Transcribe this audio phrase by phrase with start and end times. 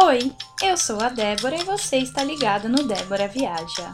[0.00, 0.32] Oi,
[0.62, 3.92] eu sou a Débora e você está ligado no Débora Viaja.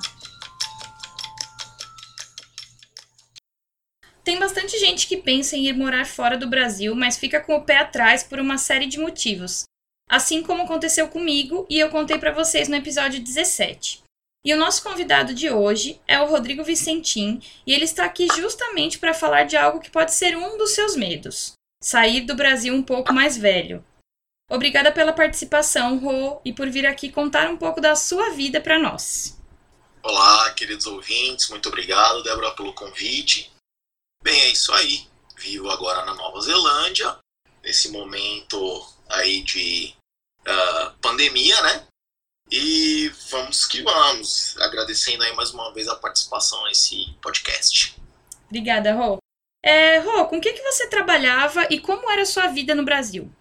[4.22, 7.62] Tem bastante gente que pensa em ir morar fora do Brasil, mas fica com o
[7.62, 9.64] pé atrás por uma série de motivos.
[10.06, 14.02] Assim como aconteceu comigo e eu contei para vocês no episódio 17.
[14.44, 18.98] E o nosso convidado de hoje é o Rodrigo Vicentim, e ele está aqui justamente
[18.98, 22.82] para falar de algo que pode ser um dos seus medos: sair do Brasil um
[22.82, 23.82] pouco mais velho.
[24.50, 28.78] Obrigada pela participação, Rô, e por vir aqui contar um pouco da sua vida para
[28.78, 29.40] nós.
[30.02, 33.50] Olá, queridos ouvintes, muito obrigado, Débora, pelo convite.
[34.22, 35.08] Bem, é isso aí.
[35.38, 37.16] Vivo agora na Nova Zelândia,
[37.62, 39.94] nesse momento aí de
[40.40, 41.86] uh, pandemia, né?
[42.50, 47.96] E vamos que vamos, agradecendo aí mais uma vez a participação nesse podcast.
[48.46, 49.18] Obrigada, Rô.
[49.62, 52.84] É, Rô, com o que, que você trabalhava e como era a sua vida no
[52.84, 53.32] Brasil?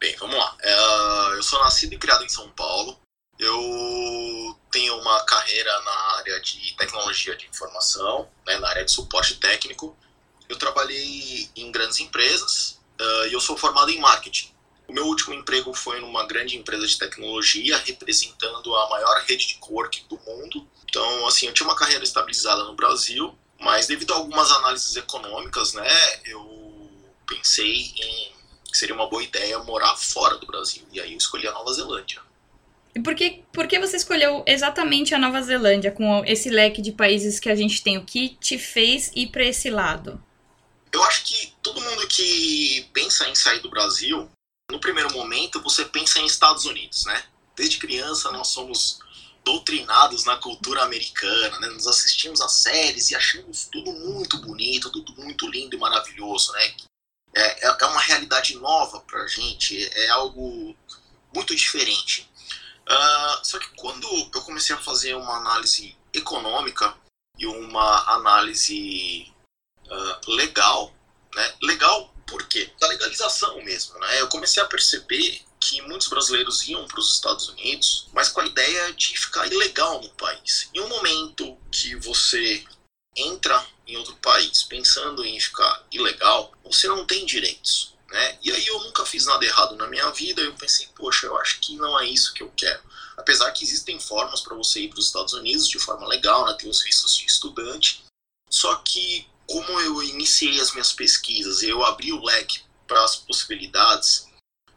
[0.00, 0.56] Bem, vamos lá.
[0.62, 2.98] É, eu sou nascido e criado em São Paulo.
[3.38, 9.36] Eu tenho uma carreira na área de tecnologia de informação, né, na área de suporte
[9.36, 9.94] técnico.
[10.48, 14.50] Eu trabalhei em grandes empresas uh, e eu sou formado em marketing.
[14.88, 19.54] O meu último emprego foi numa grande empresa de tecnologia, representando a maior rede de
[19.56, 20.66] coworking do mundo.
[20.88, 25.74] Então, assim, eu tinha uma carreira estabilizada no Brasil, mas devido a algumas análises econômicas,
[25.74, 25.90] né,
[26.24, 26.90] eu
[27.26, 28.39] pensei em
[28.70, 30.82] que seria uma boa ideia morar fora do Brasil.
[30.92, 32.20] E aí eu escolhi a Nova Zelândia.
[32.94, 36.92] E por que, por que você escolheu exatamente a Nova Zelândia, com esse leque de
[36.92, 37.98] países que a gente tem?
[37.98, 40.22] O que te fez ir para esse lado?
[40.92, 44.28] Eu acho que todo mundo que pensa em sair do Brasil,
[44.70, 47.22] no primeiro momento você pensa em Estados Unidos, né?
[47.56, 48.98] Desde criança nós somos
[49.44, 51.68] doutrinados na cultura americana, né?
[51.68, 56.74] Nos assistimos a séries e achamos tudo muito bonito, tudo muito lindo e maravilhoso, né?
[57.34, 60.76] É, é, é uma realidade nova para a gente, é algo
[61.34, 62.28] muito diferente.
[62.88, 66.92] Uh, só que quando eu comecei a fazer uma análise econômica
[67.38, 69.32] e uma análise
[69.86, 70.92] uh, legal,
[71.34, 71.54] né?
[71.62, 72.72] Legal por quê?
[72.80, 74.20] Da legalização mesmo, né?
[74.20, 78.46] Eu comecei a perceber que muitos brasileiros iam para os Estados Unidos, mas com a
[78.46, 80.68] ideia de ficar ilegal no país.
[80.74, 82.64] Em um momento que você
[83.16, 87.94] entra em outro país pensando em ficar ilegal, você não tem direitos.
[88.10, 88.38] Né?
[88.42, 91.60] E aí eu nunca fiz nada errado na minha vida, eu pensei, poxa, eu acho
[91.60, 92.82] que não é isso que eu quero.
[93.16, 96.54] Apesar que existem formas para você ir para os Estados Unidos de forma legal, né?
[96.54, 98.04] tem os vistos de estudante,
[98.48, 104.26] só que como eu iniciei as minhas pesquisas eu abri o leque para as possibilidades,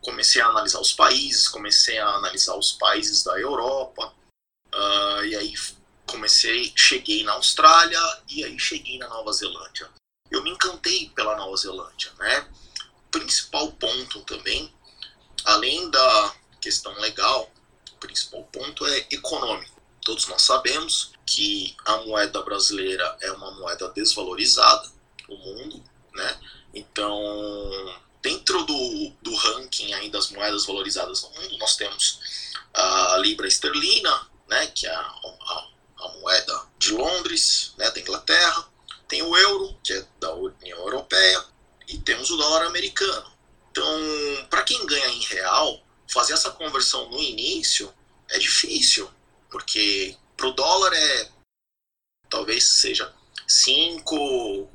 [0.02, 4.14] comecei a analisar os países, comecei a analisar os países da Europa,
[4.74, 5.54] uh, e aí
[6.14, 9.90] comecei, cheguei na Austrália e aí cheguei na Nova Zelândia.
[10.30, 12.48] Eu me encantei pela Nova Zelândia, né?
[13.10, 14.72] Principal ponto também,
[15.44, 17.52] além da questão legal,
[17.92, 19.82] o principal ponto é econômico.
[20.06, 24.92] Todos nós sabemos que a moeda brasileira é uma moeda desvalorizada
[25.28, 26.40] no mundo, né?
[26.74, 27.20] Então,
[28.22, 32.20] dentro do, do ranking aí das moedas valorizadas no mundo, nós temos
[32.74, 35.73] a libra esterlina, né, que é a, a
[36.04, 38.68] a moeda de Londres, né, da Inglaterra,
[39.08, 41.46] tem o euro, que é da União Europeia,
[41.88, 43.32] e temos o dólar americano.
[43.72, 43.86] Então,
[44.50, 47.94] para quem ganha em real, fazer essa conversão no início
[48.30, 49.10] é difícil,
[49.50, 51.30] porque para o dólar é
[52.30, 53.14] talvez seja
[53.48, 54.70] 5,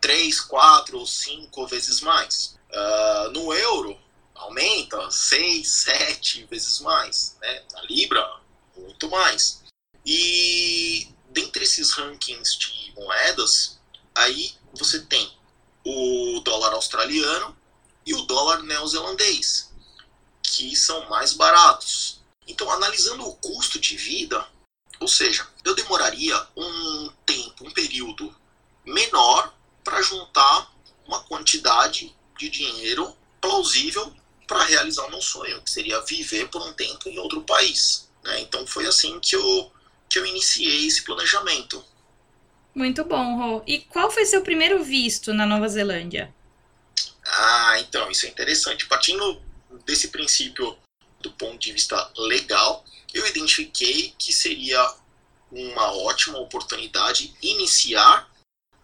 [0.00, 2.58] 3, 4 ou 5 vezes mais.
[2.70, 3.98] Uh, no euro,
[4.34, 7.36] aumenta 6, 7 vezes mais.
[7.40, 7.62] Né?
[7.72, 8.40] Na Libra,
[8.76, 9.61] muito mais.
[10.04, 13.78] E dentre esses rankings de moedas,
[14.14, 15.32] aí você tem
[15.84, 17.56] o dólar australiano
[18.04, 19.72] e o dólar neozelandês,
[20.42, 22.20] que são mais baratos.
[22.46, 24.46] Então, analisando o custo de vida,
[25.00, 28.34] ou seja, eu demoraria um tempo, um período
[28.84, 29.54] menor
[29.84, 30.72] para juntar
[31.06, 34.14] uma quantidade de dinheiro plausível
[34.46, 38.08] para realizar o meu sonho, que seria viver por um tempo em outro país.
[38.22, 38.40] Né?
[38.40, 39.72] Então, foi assim que eu
[40.12, 41.82] que eu iniciei esse planejamento.
[42.74, 43.62] Muito bom, Rô.
[43.66, 46.32] E qual foi seu primeiro visto na Nova Zelândia?
[47.24, 48.86] Ah, então, isso é interessante.
[48.86, 49.40] Partindo
[49.86, 50.76] desse princípio
[51.20, 54.94] do ponto de vista legal, eu identifiquei que seria
[55.50, 58.30] uma ótima oportunidade iniciar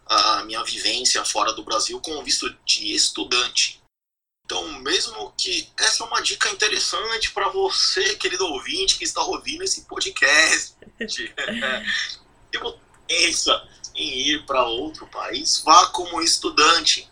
[0.07, 3.79] a minha vivência fora do Brasil com o visto de estudante.
[4.49, 9.63] Então, mesmo que essa é uma dica interessante para você, querido ouvinte, que está ouvindo
[9.63, 10.73] esse podcast,
[12.51, 17.07] tipo, pensa em ir para outro país, vá como estudante.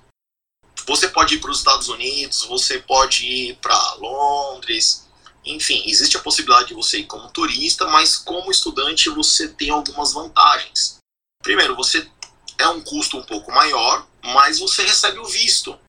[0.87, 5.07] Você pode ir para os Estados Unidos, você pode ir para Londres,
[5.45, 10.11] Enfim, existe a possibilidade de você ir como turista, mas como estudante você tem algumas
[10.11, 10.97] vantagens.
[11.43, 12.09] Primeiro, você
[12.57, 15.79] é um custo um pouco maior, mas você recebe o visto.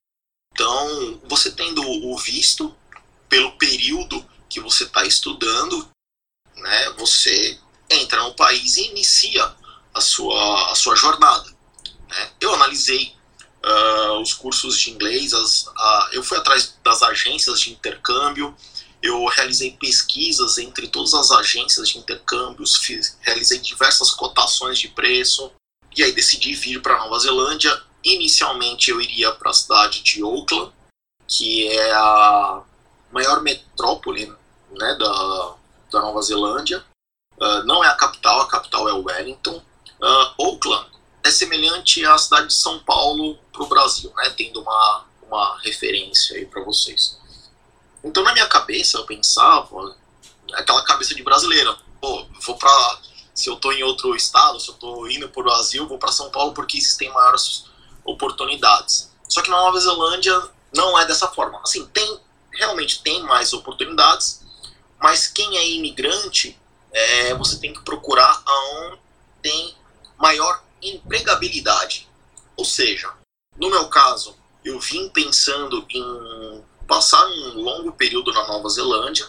[0.51, 2.75] Então, você tendo o visto
[3.27, 5.89] pelo período que você está estudando,
[6.55, 7.57] né, você
[7.89, 9.55] entra no país e inicia
[9.93, 11.49] a sua, a sua jornada.
[12.09, 12.31] Né?
[12.41, 13.15] Eu analisei
[13.63, 18.55] uh, os cursos de inglês, as, uh, eu fui atrás das agências de intercâmbio,
[19.01, 22.79] eu realizei pesquisas entre todas as agências de intercâmbios,
[23.21, 25.51] realizei diversas cotações de preço,
[25.95, 27.81] e aí decidi vir para Nova Zelândia.
[28.03, 30.71] Inicialmente eu iria para a cidade de Auckland,
[31.27, 32.63] que é a
[33.11, 34.25] maior metrópole
[34.71, 35.55] né, da,
[35.91, 36.83] da Nova Zelândia.
[37.37, 39.61] Uh, não é a capital, a capital é Wellington.
[40.01, 40.89] Uh, Auckland
[41.23, 46.37] é semelhante à cidade de São Paulo para o Brasil, né, tendo uma, uma referência
[46.37, 47.17] aí para vocês.
[48.03, 49.95] Então na minha cabeça eu pensava,
[50.53, 53.01] aquela cabeça de brasileira, pô, vou para
[53.33, 56.11] se eu estou em outro estado, se eu estou indo para o Brasil, vou para
[56.11, 57.65] São Paulo porque existem maiores
[58.11, 59.11] oportunidades.
[59.27, 60.41] Só que na Nova Zelândia
[60.73, 61.61] não é dessa forma.
[61.61, 62.19] Assim, tem
[62.51, 64.41] realmente tem mais oportunidades,
[64.99, 66.59] mas quem é imigrante,
[66.91, 68.99] é, você tem que procurar aonde
[69.41, 69.75] tem
[70.17, 72.09] maior empregabilidade.
[72.57, 73.11] Ou seja,
[73.57, 74.35] no meu caso,
[74.65, 79.27] eu vim pensando em passar um longo período na Nova Zelândia,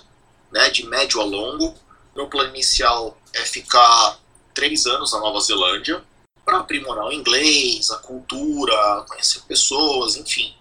[0.50, 1.75] né, de médio a longo.
[2.17, 4.19] Meu plano inicial é ficar
[4.53, 6.05] três anos na Nova Zelândia
[6.50, 10.52] para aprimorar o inglês, a cultura, conhecer pessoas, enfim.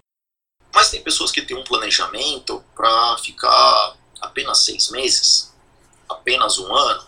[0.72, 5.52] Mas tem pessoas que têm um planejamento para ficar apenas seis meses,
[6.08, 7.08] apenas um ano,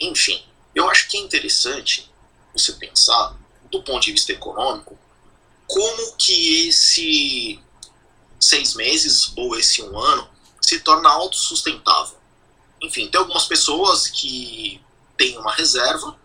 [0.00, 0.44] enfim.
[0.74, 2.10] Eu acho que é interessante
[2.52, 3.36] você pensar,
[3.70, 4.98] do ponto de vista econômico,
[5.68, 7.60] como que esse
[8.40, 10.28] seis meses ou esse um ano
[10.60, 12.18] se torna autossustentável.
[12.82, 14.82] Enfim, tem algumas pessoas que
[15.16, 16.18] têm uma reserva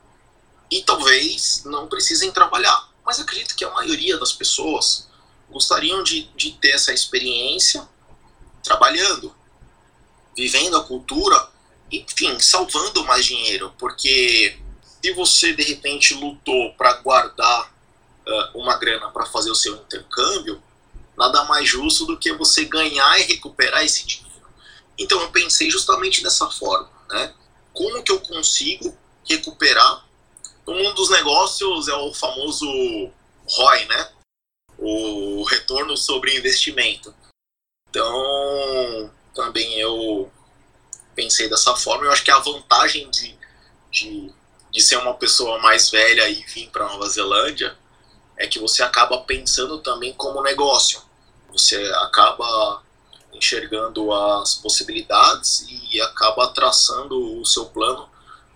[0.73, 2.89] e talvez não precisem trabalhar.
[3.05, 5.07] Mas acredito que a maioria das pessoas
[5.49, 7.87] gostariam de, de ter essa experiência
[8.63, 9.35] trabalhando,
[10.35, 11.47] vivendo a cultura,
[11.91, 13.71] enfim, salvando mais dinheiro.
[13.77, 14.57] Porque
[14.99, 17.71] se você de repente lutou para guardar
[18.25, 20.59] uh, uma grana para fazer o seu intercâmbio,
[21.15, 24.47] nada mais justo do que você ganhar e recuperar esse dinheiro.
[24.97, 27.31] Então eu pensei justamente dessa forma, né?
[27.71, 30.03] Como que eu consigo recuperar?
[30.65, 32.65] No mundo dos negócios é o famoso
[33.47, 34.11] ROI, né?
[34.77, 37.13] O retorno sobre investimento.
[37.89, 40.31] Então, também eu
[41.13, 42.05] pensei dessa forma.
[42.05, 43.37] Eu acho que a vantagem de,
[43.91, 44.31] de,
[44.71, 47.77] de ser uma pessoa mais velha e vir para Nova Zelândia
[48.37, 51.01] é que você acaba pensando também como negócio.
[51.51, 52.81] Você acaba
[53.33, 58.09] enxergando as possibilidades e acaba traçando o seu plano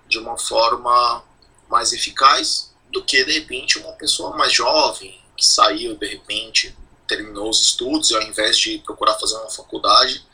[0.07, 1.24] de uma forma
[1.69, 6.75] mais eficaz do que de repente uma pessoa mais jovem que saiu de repente
[7.08, 10.25] terminou os estudos e ao invés de procurar fazer uma faculdade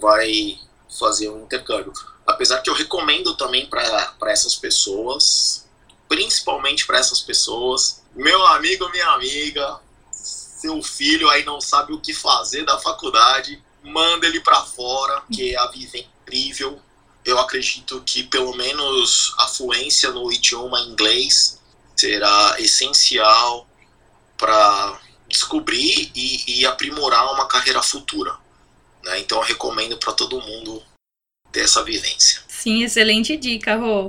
[0.00, 0.58] vai
[0.98, 1.92] fazer um intercâmbio
[2.26, 5.66] apesar que eu recomendo também para essas pessoas
[6.08, 9.80] principalmente para essas pessoas meu amigo minha amiga
[10.12, 15.54] seu filho aí não sabe o que fazer da faculdade manda ele para fora, que
[15.56, 16.80] a vida é incrível.
[17.24, 21.60] Eu acredito que pelo menos a fluência no idioma inglês
[21.96, 23.66] será essencial
[24.36, 28.36] para descobrir e, e, aprimorar uma carreira futura.
[29.02, 29.20] Né?
[29.20, 30.82] Então eu recomendo para todo mundo
[31.50, 32.42] ter essa vivência.
[32.46, 34.08] Sim, excelente dica, Rô.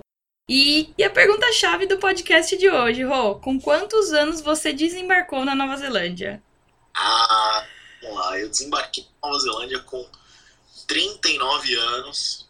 [0.50, 5.56] E, e a pergunta-chave do podcast de hoje, Rô, com quantos anos você desembarcou na
[5.56, 6.44] Nova Zelândia?
[6.94, 7.66] Ah,
[8.06, 10.08] Vamos lá, eu desembarquei na Nova Zelândia com
[10.88, 12.48] 39 anos.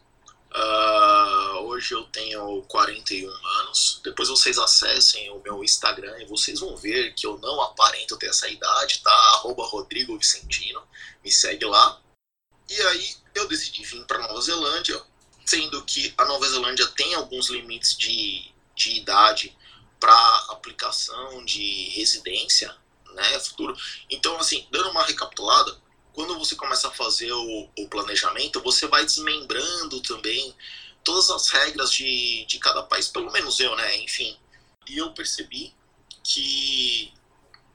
[0.56, 4.00] Uh, hoje eu tenho 41 anos.
[4.02, 8.28] Depois vocês acessem o meu Instagram e vocês vão ver que eu não aparento ter
[8.28, 9.12] essa idade, tá?
[9.34, 10.82] Arroba Rodrigo Vicentino.
[11.22, 12.00] Me segue lá.
[12.70, 15.00] E aí eu decidi vir para Nova Zelândia,
[15.44, 19.56] sendo que a Nova Zelândia tem alguns limites de, de idade
[20.00, 22.74] para aplicação de residência
[23.12, 23.76] né, futuro.
[24.10, 25.76] Então, assim, dando uma recapitulada,
[26.16, 30.56] quando você começa a fazer o, o planejamento, você vai desmembrando também
[31.04, 34.34] todas as regras de, de cada país, pelo menos eu, né, enfim.
[34.88, 35.74] E eu percebi
[36.24, 37.12] que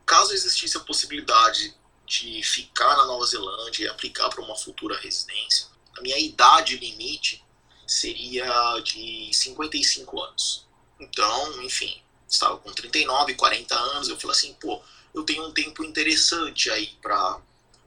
[0.08, 1.76] caso existisse a possibilidade
[2.08, 7.46] de ficar na Nova Zelândia e aplicar para uma futura residência, a minha idade limite
[7.86, 10.66] seria de 55 anos.
[11.00, 14.82] Então, enfim, estava com 39, 40 anos, eu falei assim, pô,
[15.14, 17.40] eu tenho um tempo interessante aí para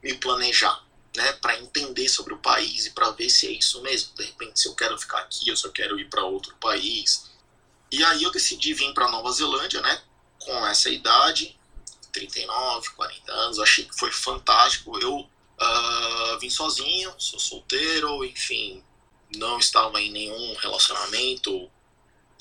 [0.05, 0.85] me planejar.
[1.17, 4.13] né, para entender sobre o país e para ver se é isso mesmo.
[4.17, 7.31] De repente, se eu quero ficar aqui ou se eu quero ir para outro país.
[7.93, 10.03] E aí eu decidi vir para Nova Zelândia, né,
[10.41, 11.57] com essa idade,
[12.13, 13.61] 39, 40 anos.
[13.61, 14.99] Achei que foi fantástico.
[14.99, 18.83] Eu uh, vim sozinho, sou solteiro, enfim,
[19.37, 21.71] não estava em nenhum relacionamento,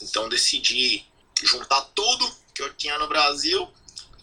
[0.02, 1.06] então decidi
[1.44, 3.72] juntar tudo que eu tinha no Brasil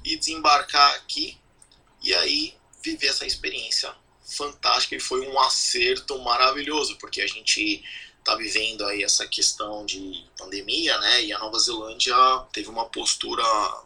[0.05, 1.39] e desembarcar aqui
[2.03, 3.95] e aí viver essa experiência
[4.25, 7.83] fantástica e foi um acerto maravilhoso, porque a gente
[8.19, 11.25] está vivendo aí essa questão de pandemia, né?
[11.25, 12.15] E a Nova Zelândia
[12.53, 13.43] teve uma postura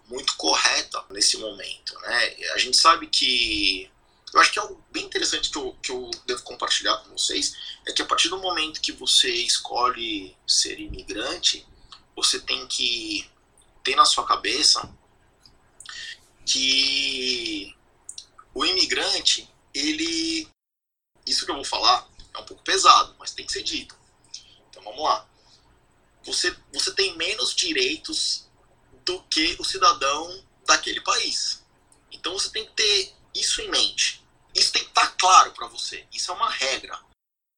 [0.09, 2.37] muito correta nesse momento, né?
[2.53, 3.91] A gente sabe que
[4.33, 7.57] eu acho que é algo bem interessante que eu, que eu devo compartilhar com vocês
[7.87, 11.65] é que a partir do momento que você escolhe ser imigrante,
[12.17, 13.31] você tem que
[13.85, 14.93] ter na sua cabeça
[16.45, 17.75] que
[18.55, 20.49] o imigrante, ele.
[21.27, 23.97] Isso que eu vou falar é um pouco pesado, mas tem que ser dito.
[24.71, 25.27] Então vamos lá.
[26.25, 28.47] Você, você tem menos direitos
[29.05, 31.63] do que o cidadão daquele país.
[32.11, 34.23] Então você tem que ter isso em mente.
[34.55, 36.07] Isso tem que estar claro para você.
[36.13, 36.99] Isso é uma regra.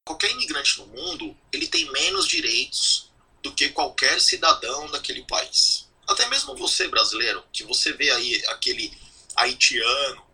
[0.05, 3.11] Qualquer imigrante no mundo, ele tem menos direitos
[3.43, 5.87] do que qualquer cidadão daquele país.
[6.07, 8.97] Até mesmo você, brasileiro, que você vê aí aquele
[9.35, 10.26] haitiano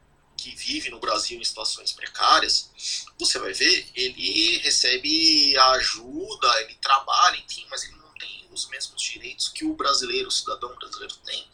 [0.44, 7.38] que vive no Brasil em situações precárias, você vai ver, ele recebe ajuda, ele trabalha,
[7.38, 11.48] enfim, mas ele não tem os mesmos direitos que o brasileiro, o cidadão brasileiro tem.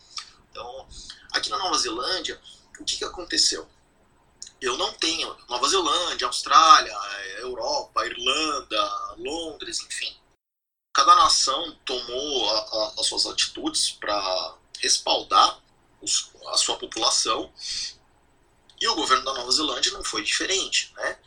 [0.49, 0.89] Então,
[1.31, 2.41] aqui na Nova Zelândia,
[2.79, 3.69] o que, que aconteceu?
[4.61, 6.93] eu não tenho Nova Zelândia, Austrália,
[7.37, 10.13] Europa, Irlanda, Londres, enfim.
[10.93, 15.61] Cada nação tomou a, a, as suas atitudes para respaldar
[16.01, 17.53] os, a sua população
[18.81, 21.17] e o governo da Nova Zelândia não foi diferente, né?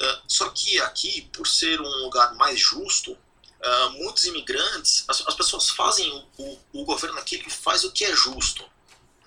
[0.00, 5.34] Uh, só que aqui, por ser um lugar mais justo, uh, muitos imigrantes, as, as,
[5.34, 8.64] pessoas fazem o, o, governo aqui ele faz o que é justo,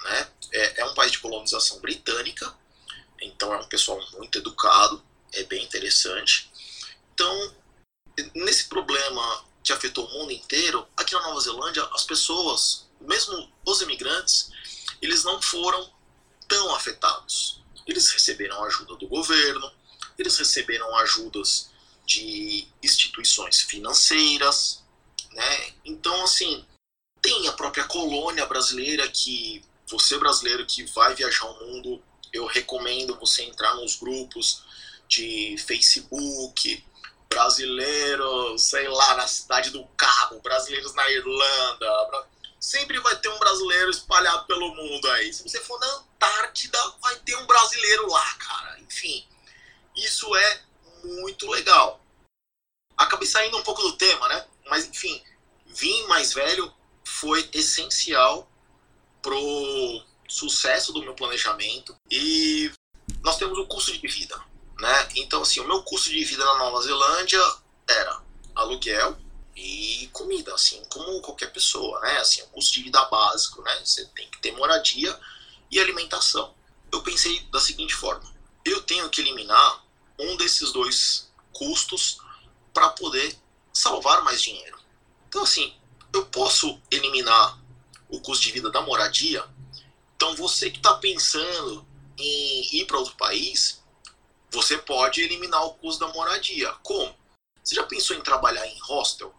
[0.04, 0.30] né?
[0.54, 2.56] É, é um país de colonização britânica
[3.22, 5.02] então é um pessoal muito educado,
[5.34, 6.52] é bem interessante.
[7.14, 7.56] Então,
[8.34, 13.82] nesse problema que afetou o mundo inteiro, aqui na Nova Zelândia, as pessoas, mesmo os
[13.82, 14.50] imigrantes,
[15.02, 15.90] eles não foram
[16.48, 17.61] tão afetados.
[17.88, 19.72] Eles receberam ajuda do governo,
[20.18, 21.70] eles receberam ajudas
[22.06, 24.84] de instituições financeiras,
[25.32, 25.74] né?
[25.86, 26.66] Então, assim,
[27.22, 32.02] tem a própria colônia brasileira que você brasileiro que vai viajar o mundo
[32.34, 34.64] eu recomendo você entrar nos grupos
[35.08, 36.84] de Facebook,
[37.30, 42.28] brasileiros, sei lá, na cidade do Cabo, brasileiros na Irlanda.
[42.62, 45.34] Sempre vai ter um brasileiro espalhado pelo mundo aí.
[45.34, 48.80] Se você for na Antártida, vai ter um brasileiro lá, cara.
[48.82, 49.27] Enfim,
[49.96, 50.62] isso é
[51.03, 52.06] muito legal.
[52.96, 54.46] Acabei saindo um pouco do tema, né?
[54.70, 55.24] Mas enfim,
[55.65, 56.72] vir mais velho
[57.03, 58.48] foi essencial
[59.24, 62.72] pro sucesso do meu planejamento e
[63.24, 64.39] nós temos um custo de vida,
[64.80, 65.10] né?
[65.15, 67.41] Então, assim, o meu custo de vida na Nova Zelândia
[67.88, 68.22] era
[68.56, 69.18] aluguel
[69.63, 72.18] e comida, assim, como qualquer pessoa, né?
[72.18, 73.80] Assim, o custo de vida básico, né?
[73.84, 75.18] Você tem que ter moradia
[75.70, 76.53] e alimentação.
[76.91, 78.34] Eu pensei da seguinte forma:
[78.65, 79.86] eu tenho que eliminar
[80.20, 82.18] um desses dois custos
[82.74, 83.38] para poder
[83.74, 84.80] salvar mais dinheiro.
[85.27, 85.74] Então, assim,
[86.13, 87.60] eu posso eliminar
[88.10, 89.48] o custo de vida da moradia
[90.22, 91.84] então, você que está pensando
[92.15, 93.82] em ir para outro país,
[94.51, 96.72] você pode eliminar o custo da moradia.
[96.84, 97.12] Como?
[97.63, 99.34] Você já pensou em trabalhar em hostel?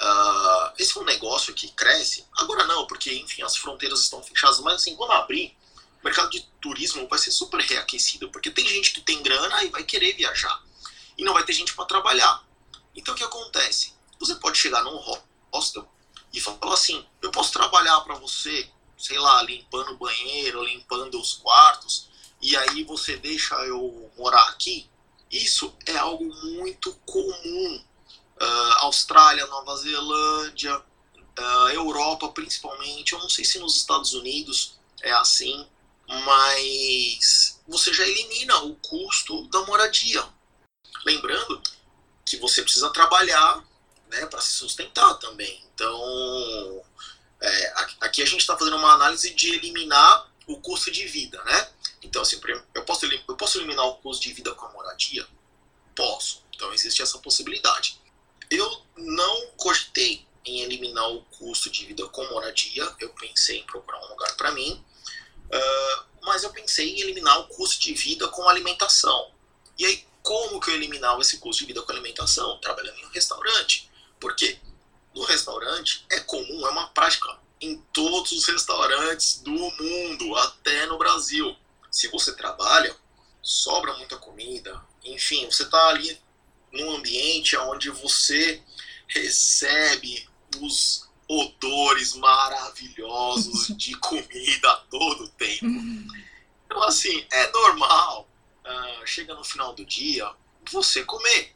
[0.00, 2.24] Uh, esse é um negócio que cresce.
[2.38, 4.60] Agora não, porque enfim as fronteiras estão fechadas.
[4.60, 5.56] Mas assim, quando abrir,
[6.00, 9.68] o mercado de turismo vai ser super reaquecido, porque tem gente que tem grana e
[9.68, 10.62] vai querer viajar
[11.18, 12.42] e não vai ter gente para trabalhar.
[12.94, 13.94] Então o que acontece?
[14.18, 14.96] Você pode chegar num
[15.52, 15.86] hostel
[16.32, 21.32] e falar assim: eu posso trabalhar para você sei lá, limpando o banheiro, limpando os
[21.32, 24.88] quartos, e aí você deixa eu morar aqui,
[25.30, 27.82] isso é algo muito comum.
[28.40, 35.12] Uh, Austrália, Nova Zelândia, uh, Europa principalmente, eu não sei se nos Estados Unidos é
[35.12, 35.66] assim,
[36.08, 40.26] mas você já elimina o custo da moradia.
[41.04, 41.62] Lembrando
[42.24, 43.64] que você precisa trabalhar
[44.10, 45.64] né, para se sustentar também.
[45.74, 46.82] Então,
[47.40, 51.68] é, aqui a gente está fazendo uma análise de eliminar o custo de vida, né?
[52.02, 52.40] Então, assim,
[52.74, 55.26] eu posso, eu posso eliminar o custo de vida com a moradia?
[55.94, 56.44] Posso.
[56.54, 57.99] Então, existe essa possibilidade.
[58.50, 64.04] Eu não cogitei em eliminar o custo de vida com moradia, eu pensei em procurar
[64.04, 64.84] um lugar para mim,
[65.46, 69.30] uh, mas eu pensei em eliminar o custo de vida com alimentação.
[69.78, 72.58] E aí, Como que eu eliminava esse custo de vida com alimentação?
[72.58, 73.90] Trabalhando em um restaurante.
[74.18, 74.58] Por quê?
[75.14, 80.98] No restaurante é comum, é uma prática em todos os restaurantes do mundo, até no
[80.98, 81.56] Brasil.
[81.90, 82.94] Se você trabalha,
[83.42, 86.20] sobra muita comida, enfim, você está ali
[86.72, 88.62] num ambiente onde você
[89.08, 90.28] recebe
[90.60, 95.66] os odores maravilhosos de comida a todo tempo.
[96.66, 98.28] Então, assim, é normal,
[98.64, 100.30] uh, chega no final do dia,
[100.70, 101.52] você comer,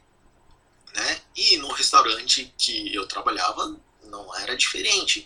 [0.93, 1.21] né?
[1.35, 5.25] E no restaurante que eu trabalhava, não era diferente.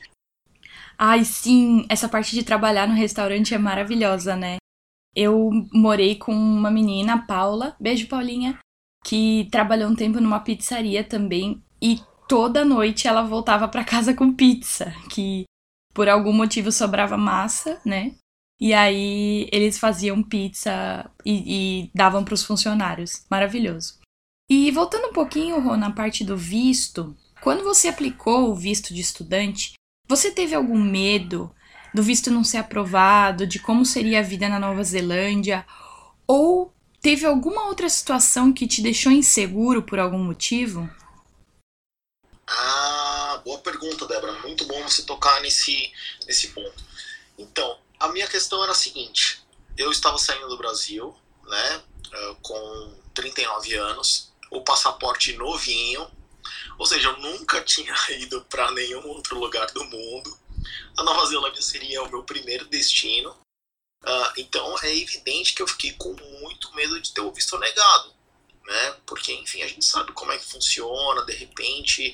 [0.97, 4.57] Ai, sim, essa parte de trabalhar no restaurante é maravilhosa, né?
[5.15, 8.59] Eu morei com uma menina, Paula, beijo Paulinha,
[9.03, 14.33] que trabalhou um tempo numa pizzaria também e toda noite ela voltava para casa com
[14.33, 15.45] pizza, que
[15.93, 18.13] por algum motivo sobrava massa, né?
[18.61, 23.25] E aí eles faziam pizza e, e davam para os funcionários.
[23.29, 23.97] Maravilhoso.
[24.49, 28.99] E voltando um pouquinho, Rô, na parte do visto, quando você aplicou o visto de
[28.99, 29.73] estudante,
[30.07, 31.53] você teve algum medo
[31.93, 35.65] do visto não ser aprovado, de como seria a vida na Nova Zelândia?
[36.27, 40.89] Ou teve alguma outra situação que te deixou inseguro por algum motivo?
[42.47, 44.33] Ah, boa pergunta, Débora.
[44.41, 45.91] Muito bom você tocar nesse,
[46.25, 46.83] nesse ponto.
[47.37, 49.43] Então, a minha questão era a seguinte:
[49.77, 51.15] eu estava saindo do Brasil,
[51.45, 56.09] né, eh, com 39 anos, o passaporte novinho,
[56.77, 60.37] ou seja, eu nunca tinha ido para nenhum outro lugar do mundo.
[60.97, 63.35] A Nova Zelândia seria o meu primeiro destino.
[64.03, 68.13] Uh, então é evidente que eu fiquei com muito medo de ter o visto negado,
[68.65, 68.95] né?
[69.05, 72.13] Porque, enfim, a gente sabe como é que funciona, de repente.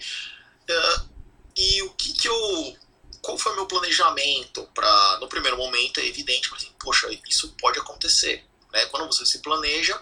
[0.69, 1.09] Uh,
[1.55, 2.77] e o que, que eu.
[3.21, 4.69] Qual foi o meu planejamento?
[4.73, 8.45] para No primeiro momento é evidente, mas, poxa, isso pode acontecer.
[8.71, 8.85] Né?
[8.87, 9.99] Quando você se planeja,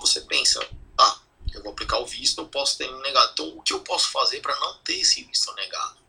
[0.00, 0.60] você pensa,
[1.54, 3.30] eu vou aplicar o visto, eu posso ter negado.
[3.32, 5.99] Então, o que eu posso fazer para não ter esse visto negado?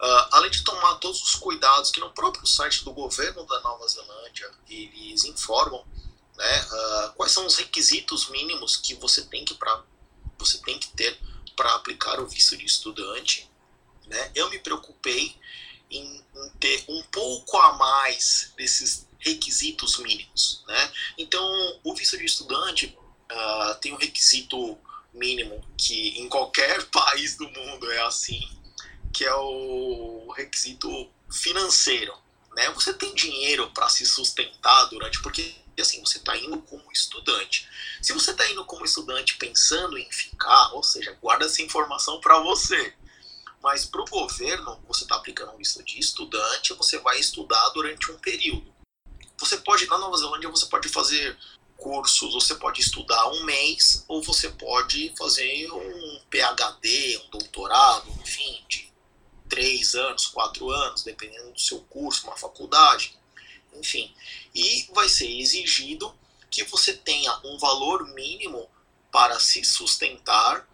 [0.00, 3.86] Uh, além de tomar todos os cuidados que no próprio site do governo da Nova
[3.86, 5.84] Zelândia eles informam,
[6.36, 9.84] né, uh, quais são os requisitos mínimos que você tem que pra,
[10.38, 11.20] você tem que ter
[11.54, 13.46] para aplicar o visto de estudante.
[14.06, 14.32] Né?
[14.34, 15.36] Eu me preocupei
[15.90, 20.64] em, em, ter um pouco a mais desses requisitos mínimos.
[20.66, 20.92] Né?
[21.18, 22.96] Então, o visto de estudante
[23.30, 24.78] uh, tem um requisito
[25.12, 28.40] mínimo que em qualquer país do mundo é assim,
[29.12, 32.16] que é o requisito financeiro.
[32.54, 32.70] Né?
[32.70, 37.68] Você tem dinheiro para se sustentar durante, porque assim você está indo como estudante.
[38.02, 42.38] Se você está indo como estudante pensando em ficar, ou seja, guarda essa informação para
[42.40, 42.94] você.
[43.62, 48.10] Mas para o governo, você está aplicando um visto de estudante, você vai estudar durante
[48.10, 48.74] um período.
[49.38, 51.36] Você pode, na Nova Zelândia, você pode fazer
[51.76, 58.64] cursos, você pode estudar um mês ou você pode fazer um PhD, um doutorado, enfim,
[58.68, 58.89] de
[59.50, 63.14] três anos, quatro anos, dependendo do seu curso, uma faculdade,
[63.74, 64.14] enfim.
[64.54, 66.14] E vai ser exigido
[66.50, 68.66] que você tenha um valor mínimo
[69.12, 70.66] para se sustentar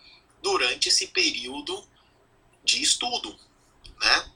[0.42, 1.84] durante esse período
[2.62, 3.36] de estudo,
[4.00, 4.30] né?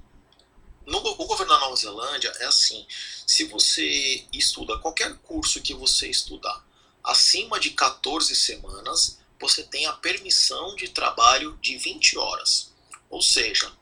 [0.87, 2.87] No, o governo da Nova Zelândia é assim:
[3.27, 6.65] se você estuda qualquer curso que você estudar
[7.03, 12.73] acima de 14 semanas, você tem a permissão de trabalho de 20 horas,
[13.09, 13.73] ou seja,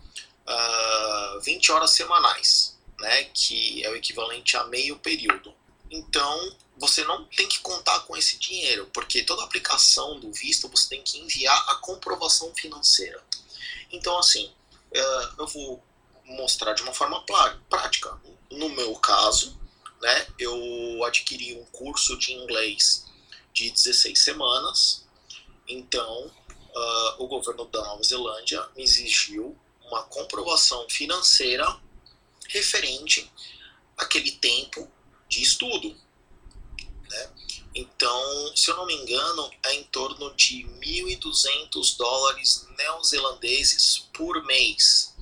[0.49, 5.55] uh, ah, 20 horas semanais, né, que é o equivalente a meio período.
[5.91, 10.89] Então, você não tem que contar com esse dinheiro, porque toda aplicação do visto você
[10.89, 13.23] tem que enviar a comprovação financeira.
[13.91, 15.83] Então, assim, uh, eu vou
[16.25, 17.25] mostrar de uma forma
[17.69, 18.19] prática.
[18.51, 19.59] No meu caso,
[20.01, 23.07] né, eu adquiri um curso de inglês
[23.53, 25.05] de 16 semanas,
[25.67, 31.81] então uh, o governo da Nova Zelândia me exigiu uma comprovação financeira
[32.49, 33.31] referente
[33.97, 34.91] àquele tempo
[35.29, 35.97] de estudo.
[37.09, 37.31] Né?
[37.75, 45.15] Então, se eu não me engano, é em torno de 1.200 dólares neozelandeses por mês.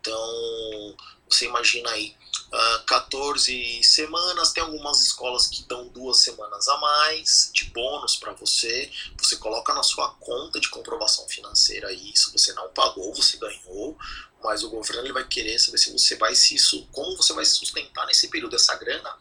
[0.00, 0.96] Então,
[1.28, 2.16] você imagina aí,
[2.52, 8.16] uh, ah, 14 semanas, tem algumas escolas que dão duas semanas a mais de bônus
[8.16, 8.90] para você.
[9.18, 13.96] Você coloca na sua conta de comprovação financeira isso, você não pagou, você ganhou,
[14.42, 16.56] mas o governo ele vai querer saber se você vai se
[16.92, 18.56] como você vai se sustentar nesse período.
[18.56, 19.16] Essa grana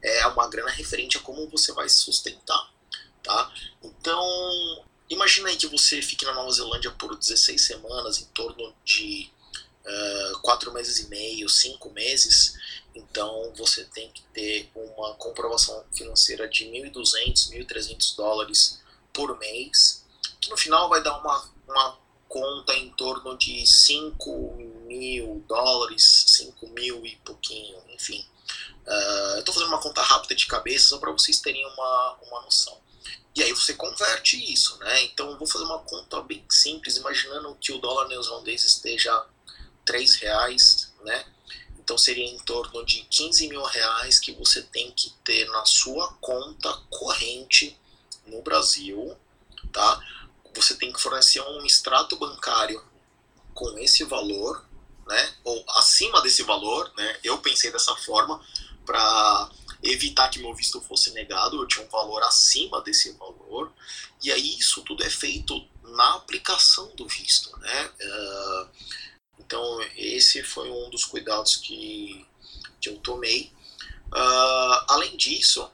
[0.00, 2.72] é uma grana referente a como você vai se sustentar,
[3.22, 3.52] tá?
[3.82, 9.30] Então, imagina aí que você fique na Nova Zelândia por 16 semanas, em torno de
[9.86, 12.54] uh, quatro meses e meio, cinco meses,
[12.94, 18.80] então você tem que ter uma comprovação financeira de 1.200, 1.300 dólares
[19.12, 20.04] por mês,
[20.40, 26.66] que no final vai dar uma, uma conta em torno de 5 mil dólares, 5
[26.68, 28.24] mil e pouquinho, enfim.
[28.86, 32.42] Uh, eu estou fazendo uma conta rápida de cabeça só para vocês terem uma, uma
[32.42, 32.80] noção.
[33.34, 35.04] E aí você converte isso, né?
[35.04, 39.24] Então eu vou fazer uma conta bem simples, imaginando que o dólar neozelandês esteja
[39.84, 41.24] 3 reais, né?
[41.78, 46.12] Então seria em torno de 15 mil reais que você tem que ter na sua
[46.20, 47.76] conta corrente
[48.26, 49.16] no Brasil,
[49.72, 50.00] tá?
[50.54, 52.82] Você tem que fornecer um extrato bancário
[53.54, 54.64] com esse valor,
[55.06, 55.34] né?
[55.44, 57.18] Ou acima desse valor, né?
[57.24, 58.40] Eu pensei dessa forma
[58.86, 59.50] para
[59.82, 63.72] evitar que meu visto fosse negado, eu tinha um valor acima desse valor,
[64.22, 67.90] e aí isso tudo é feito na aplicação do visto, né?
[68.00, 68.68] Uh,
[69.52, 72.26] então esse foi um dos cuidados que,
[72.80, 73.52] que eu tomei.
[74.06, 75.70] Uh, além disso,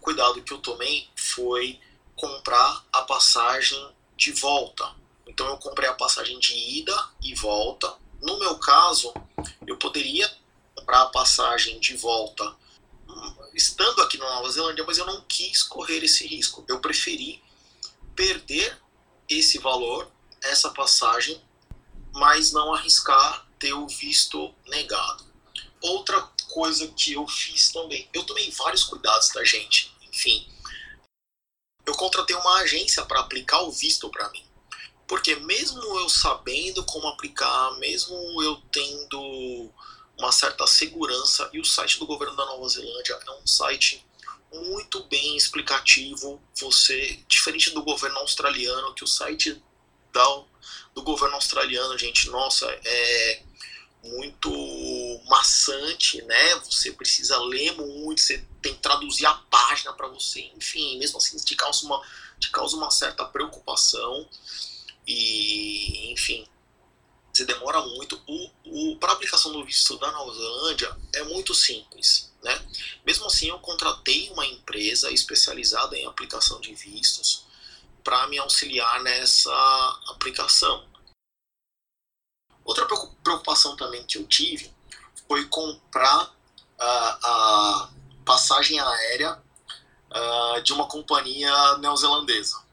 [0.00, 1.78] cuidado que eu tomei foi
[2.16, 4.94] comprar a passagem de volta.
[5.26, 7.94] Então eu comprei a passagem de ida e volta.
[8.22, 9.12] No meu caso,
[9.66, 10.26] eu poderia
[10.74, 12.56] comprar a passagem de volta
[13.54, 16.64] estando aqui na Nova Zelândia, mas eu não quis correr esse risco.
[16.66, 17.42] Eu preferi
[18.16, 18.80] perder
[19.28, 20.10] esse valor,
[20.42, 21.38] essa passagem,
[22.12, 25.26] mas não arriscar ter o visto negado.
[25.80, 30.48] Outra coisa que eu fiz também, eu tomei vários cuidados da gente, enfim.
[31.86, 34.44] Eu contratei uma agência para aplicar o visto para mim.
[35.06, 39.72] Porque mesmo eu sabendo como aplicar, mesmo eu tendo
[40.18, 44.04] uma certa segurança e o site do governo da Nova Zelândia é um site
[44.52, 46.42] muito bem explicativo.
[46.60, 49.62] Você, diferente do governo australiano, que o site
[50.12, 50.44] da,
[50.94, 53.42] do governo australiano, gente, nossa, é
[54.02, 54.50] muito
[55.26, 56.54] maçante, né?
[56.56, 61.36] Você precisa ler muito, você tem que traduzir a página para você, enfim, mesmo assim
[61.36, 62.02] te causa uma,
[62.38, 64.28] te causa uma certa preocupação
[65.06, 66.46] e, enfim,
[67.32, 68.20] você demora muito.
[68.26, 72.32] O, o, para aplicação do visto da Nova Zelândia é muito simples.
[72.42, 72.66] Né?
[73.04, 77.47] Mesmo assim, eu contratei uma empresa especializada em aplicação de vistos
[78.08, 79.52] para me auxiliar nessa
[80.08, 80.88] aplicação.
[82.64, 82.86] Outra
[83.22, 84.74] preocupação também que eu tive
[85.26, 86.34] foi comprar
[86.78, 87.90] a, a
[88.24, 89.38] passagem aérea
[90.64, 92.64] de uma companhia neozelandesa.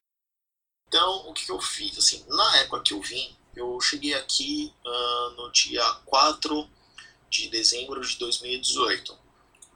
[0.87, 1.97] Então, o que, que eu fiz?
[1.97, 6.69] Assim, na época que eu vim, eu cheguei aqui uh, no dia 4
[7.29, 9.17] de dezembro de 2018.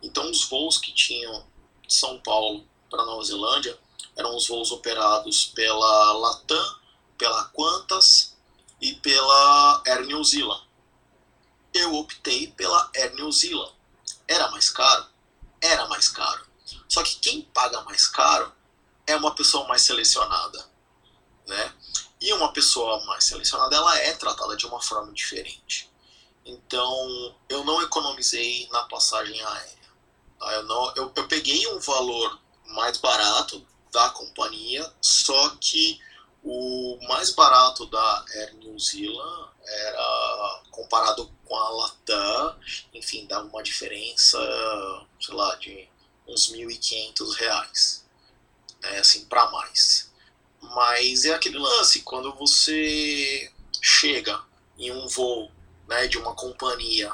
[0.03, 1.45] Então, os voos que tinham
[1.85, 3.77] de São Paulo para Nova Zelândia
[4.19, 6.75] eram os voos operados pela Latam,
[7.17, 8.35] pela Qantas
[8.81, 10.61] e pela Air New Zealand.
[11.73, 13.73] Eu optei pela Air New Zealand.
[14.27, 15.05] Era mais caro?
[15.61, 16.45] Era mais caro.
[16.89, 18.51] Só que quem paga mais caro
[19.07, 20.69] é uma pessoa mais selecionada,
[21.47, 21.73] né?
[22.19, 25.89] E uma pessoa mais selecionada, ela é tratada de uma forma diferente.
[26.45, 29.89] Então, eu não economizei na passagem aérea.
[30.37, 30.53] Tá?
[30.55, 35.99] Eu, não, eu, eu peguei um valor mais barato da companhia, só que
[36.43, 42.59] o mais barato da Air New Zealand era comparado com a Latam,
[42.93, 44.37] enfim, dava uma diferença,
[45.19, 45.89] sei lá, de
[46.27, 48.05] uns 1.500 reais,
[48.81, 50.11] né, assim, para mais.
[50.61, 54.41] Mas é aquele lance, quando você chega
[54.77, 55.51] em um voo
[55.87, 57.11] né, de uma companhia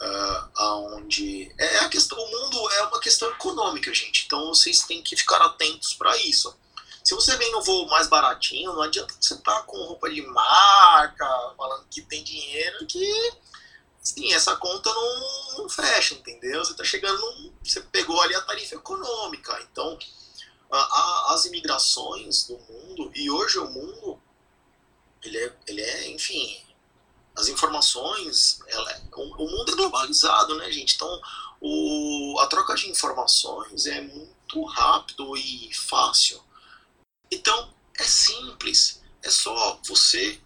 [0.00, 4.24] uh, aonde é a questão, o mundo é uma questão econômica, gente.
[4.26, 6.54] Então vocês têm que ficar atentos para isso.
[7.04, 10.22] Se você vem no voo mais baratinho, não adianta você estar tá com roupa de
[10.22, 13.32] marca, falando que tem dinheiro, que
[14.02, 16.64] sim, essa conta não, não fecha, entendeu?
[16.64, 19.98] Você está chegando, num, você pegou ali a tarifa econômica, então
[21.28, 24.22] as imigrações do mundo, e hoje o mundo,
[25.22, 26.62] ele é, ele é enfim,
[27.40, 30.94] as informações, ela, o, o, mundo é globalizado, né, gente?
[30.94, 31.20] Então,
[31.60, 36.42] o, a troca de informações é muito rápido e fácil.
[37.30, 40.40] Então, é simples, é só você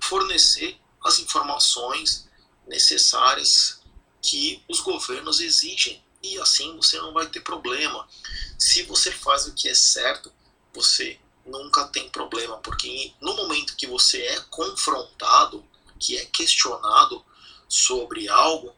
[0.00, 2.28] fornecer as informações
[2.66, 3.80] necessárias
[4.20, 8.08] que os governos exigem e assim você não vai ter problema.
[8.58, 10.32] Se você faz o que é certo,
[10.72, 15.64] você nunca tem problema, porque no momento que você é confrontado,
[16.02, 17.24] que é questionado
[17.68, 18.74] sobre algo,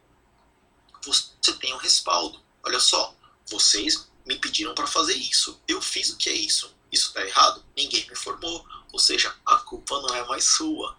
[1.03, 2.39] você tem um respaldo.
[2.63, 3.15] Olha só,
[3.47, 6.73] vocês me pediram para fazer isso, eu fiz o que é isso.
[6.91, 7.65] Isso está errado?
[7.75, 8.65] Ninguém me informou.
[8.93, 10.95] Ou seja, a culpa não é mais sua.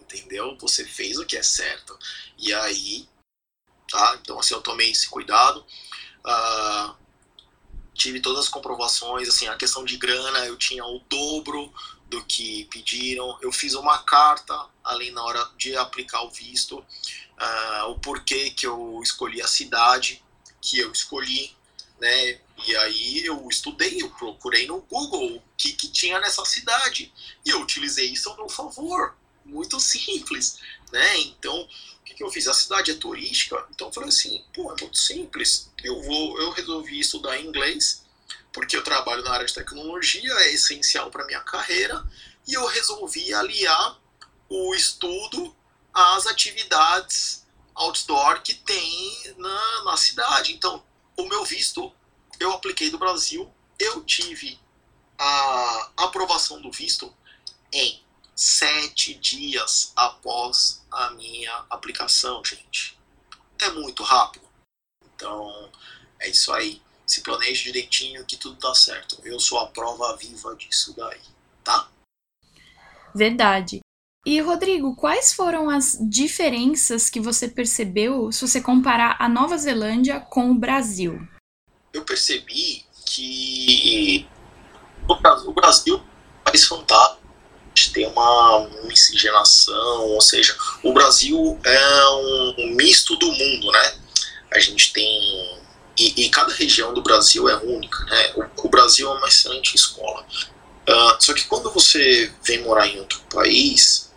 [0.00, 0.56] Entendeu?
[0.60, 1.98] Você fez o que é certo.
[2.36, 3.08] E aí,
[3.88, 4.18] tá?
[4.20, 5.64] Então assim, eu tomei esse cuidado.
[6.26, 6.94] Uh,
[7.94, 11.72] tive todas as comprovações, assim, a questão de grana, eu tinha o dobro
[12.06, 13.38] do que pediram.
[13.40, 18.66] Eu fiz uma carta ali na hora de aplicar o visto, uh, o porquê que
[18.66, 20.22] eu escolhi a cidade
[20.60, 21.56] que eu escolhi,
[22.00, 22.40] né?
[22.66, 27.12] E aí eu estudei, eu procurei no Google o que, que tinha nessa cidade
[27.44, 29.16] e eu utilizei isso ao meu favor.
[29.44, 30.58] Muito simples,
[30.92, 31.18] né?
[31.20, 32.48] Então, o que, que eu fiz?
[32.48, 35.70] A cidade é turística, então eu falei assim, pô, é muito simples.
[35.82, 38.04] Eu vou, eu resolvi estudar inglês
[38.52, 42.04] porque eu trabalho na área de tecnologia, é essencial para minha carreira
[42.46, 43.98] e eu resolvi aliar
[44.48, 45.54] o estudo
[45.92, 50.52] às atividades outdoor que tem na, na cidade.
[50.52, 50.82] Então,
[51.16, 51.92] o meu visto
[52.40, 54.58] eu apliquei do Brasil, eu tive
[55.18, 57.12] a aprovação do visto
[57.72, 58.02] em
[58.34, 62.96] sete dias após a minha aplicação, gente.
[63.60, 64.46] É muito rápido.
[65.04, 65.70] Então,
[66.20, 66.80] é isso aí.
[67.04, 69.20] Se planeje direitinho que tudo tá certo.
[69.24, 71.20] Eu sou a prova viva disso daí,
[71.64, 71.90] tá?
[73.14, 73.80] Verdade.
[74.28, 80.20] E Rodrigo, quais foram as diferenças que você percebeu se você comparar a Nova Zelândia
[80.20, 81.18] com o Brasil?
[81.94, 84.28] Eu percebi que
[85.08, 87.22] o Brasil é um país fantástico,
[87.74, 92.08] a gente tem uma miscigenação, ou seja, o Brasil é
[92.58, 93.94] um misto do mundo, né?
[94.52, 95.58] A gente tem.
[95.98, 98.32] E, e cada região do Brasil é única, né?
[98.36, 100.22] O, o Brasil é uma excelente escola.
[100.86, 104.07] Uh, só que quando você vem morar em outro país,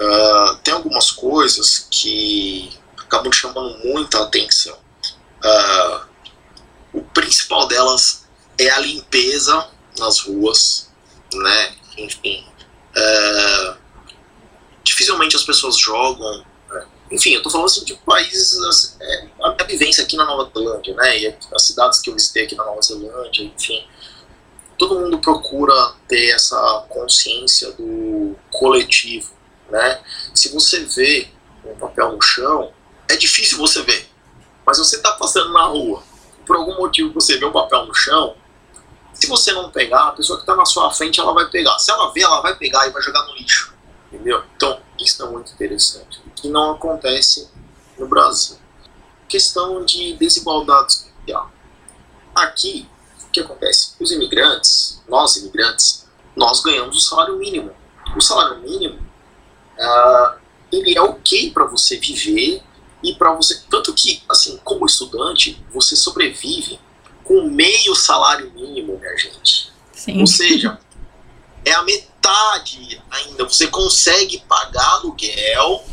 [0.00, 4.78] Uh, tem algumas coisas que acabam chamando muita atenção.
[5.44, 6.00] Uh,
[6.94, 8.26] o principal delas
[8.58, 10.90] é a limpeza nas ruas,
[11.34, 11.74] né?
[11.98, 12.46] Enfim,
[12.96, 13.76] uh,
[14.82, 16.46] dificilmente as pessoas jogam.
[16.70, 16.86] Né?
[17.10, 18.58] Enfim, eu tô falando assim de países.
[18.64, 21.18] Assim, é, a minha vivência aqui na Nova Zelândia, né?
[21.18, 23.86] E as cidades que eu visitei aqui na Nova Zelândia, enfim.
[24.78, 29.38] Todo mundo procura ter essa consciência do coletivo
[29.70, 30.00] né?
[30.34, 31.28] Se você vê
[31.64, 32.72] um papel no chão,
[33.08, 34.08] é difícil você ver.
[34.64, 36.02] Mas você está passando na rua,
[36.46, 38.36] por algum motivo você vê um papel no chão,
[39.20, 41.78] se você não pegar, a pessoa que está na sua frente ela vai pegar.
[41.78, 43.74] Se ela vê, ela vai pegar e vai jogar no lixo.
[44.10, 44.42] Entendeu?
[44.56, 46.20] Então, isso é muito interessante.
[46.26, 47.50] O que não acontece
[47.98, 48.56] no Brasil.
[49.28, 51.50] Questão de desigualdade social.
[52.34, 52.88] Aqui,
[53.26, 53.92] o que acontece?
[54.00, 57.72] Os imigrantes, nós imigrantes, nós ganhamos o salário mínimo.
[58.16, 59.09] O salário mínimo
[59.80, 60.38] uh,
[60.72, 62.62] ele é ok para você viver
[63.02, 66.78] e para você tanto que assim como estudante você sobrevive
[67.24, 69.70] com meio salário mínimo minha gente.
[69.92, 70.20] Sim.
[70.20, 70.78] ou seja
[71.64, 73.44] é a metade ainda.
[73.44, 75.84] Você consegue pagar aluguel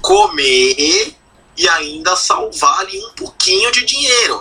[0.00, 1.14] comer
[1.56, 4.40] e ainda salvar ali um pouquinho de dinheiro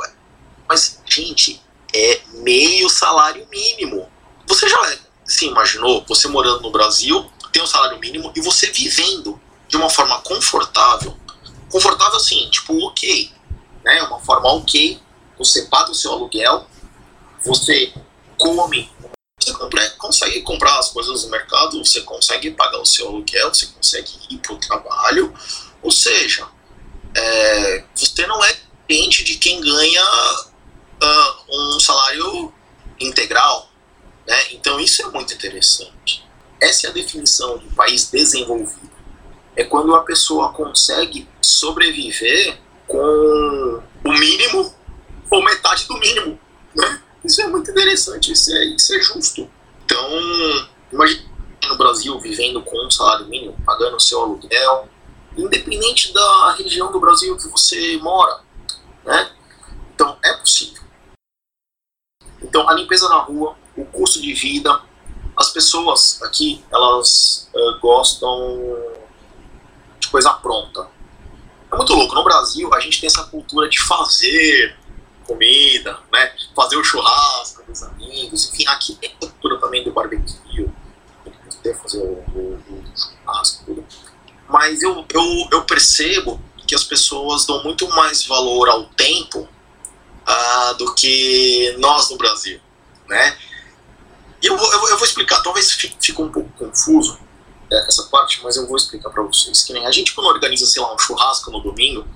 [0.70, 1.60] mas gente
[1.94, 4.08] é meio salário mínimo.
[4.46, 9.40] Você já se imaginou você morando no Brasil tem um salário mínimo e você vivendo
[9.68, 11.16] de uma forma confortável.
[11.72, 13.32] Confortável assim, tipo, ok.
[13.84, 14.02] Né?
[14.04, 15.00] Uma forma ok.
[15.38, 16.68] Você paga o seu aluguel,
[17.44, 17.94] você
[18.38, 18.92] come,
[19.40, 23.68] você compra, consegue comprar as coisas no mercado, você consegue pagar o seu aluguel, você
[23.68, 25.34] consegue ir para o trabalho.
[25.82, 26.48] Ou seja,
[27.16, 28.58] é, você não é
[28.88, 30.06] cliente de quem ganha
[31.04, 32.54] uh, um salário
[33.00, 33.70] integral.
[34.28, 34.54] Né?
[34.54, 36.28] Então isso é muito interessante.
[36.62, 38.90] Essa é a definição de país desenvolvido.
[39.56, 44.74] É quando a pessoa consegue sobreviver com o mínimo
[45.30, 46.40] ou metade do mínimo.
[46.76, 47.02] Né?
[47.24, 49.50] Isso é muito interessante, isso é, isso é justo.
[49.86, 50.10] Então,
[50.92, 51.30] imagine
[51.68, 54.90] no Brasil vivendo com um salário mínimo, pagando o seu aluguel,
[55.38, 58.42] independente da região do Brasil que você mora.
[59.06, 59.32] Né?
[59.94, 60.82] Então, é possível.
[62.42, 64.82] Então, a limpeza na rua, o custo de vida,
[65.40, 68.60] as pessoas aqui, elas uh, gostam
[69.98, 70.90] de coisa pronta.
[71.72, 72.14] É muito louco.
[72.14, 74.78] No Brasil, a gente tem essa cultura de fazer
[75.26, 76.34] comida, né?
[76.54, 78.50] Fazer o churrasco com os amigos.
[78.50, 80.70] Enfim, aqui tem a cultura também do barbecue.
[81.64, 83.86] Tem fazer o, o, o churrasco, tudo.
[84.50, 89.48] Mas eu, eu, eu percebo que as pessoas dão muito mais valor ao tempo
[90.28, 92.60] uh, do que nós no Brasil,
[93.08, 93.38] né?
[94.42, 97.20] E eu vou, eu vou, explicar, talvez fique, um pouco confuso
[97.72, 99.64] é, essa parte, mas eu vou explicar para vocês.
[99.64, 102.08] Que nem a gente, quando organiza, sei lá, um churrasco no domingo,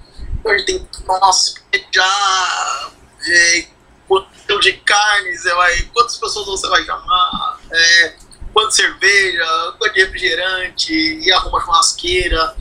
[0.46, 1.56] a gente tem, nossa,
[1.92, 2.92] já.
[3.26, 3.68] É,
[4.08, 5.82] quanto de carne você vai.
[5.94, 7.60] Quantas pessoas você vai chamar?
[7.72, 8.16] É,
[8.54, 12.56] quanto cerveja, quanto de refrigerante, e arruma churrasqueira,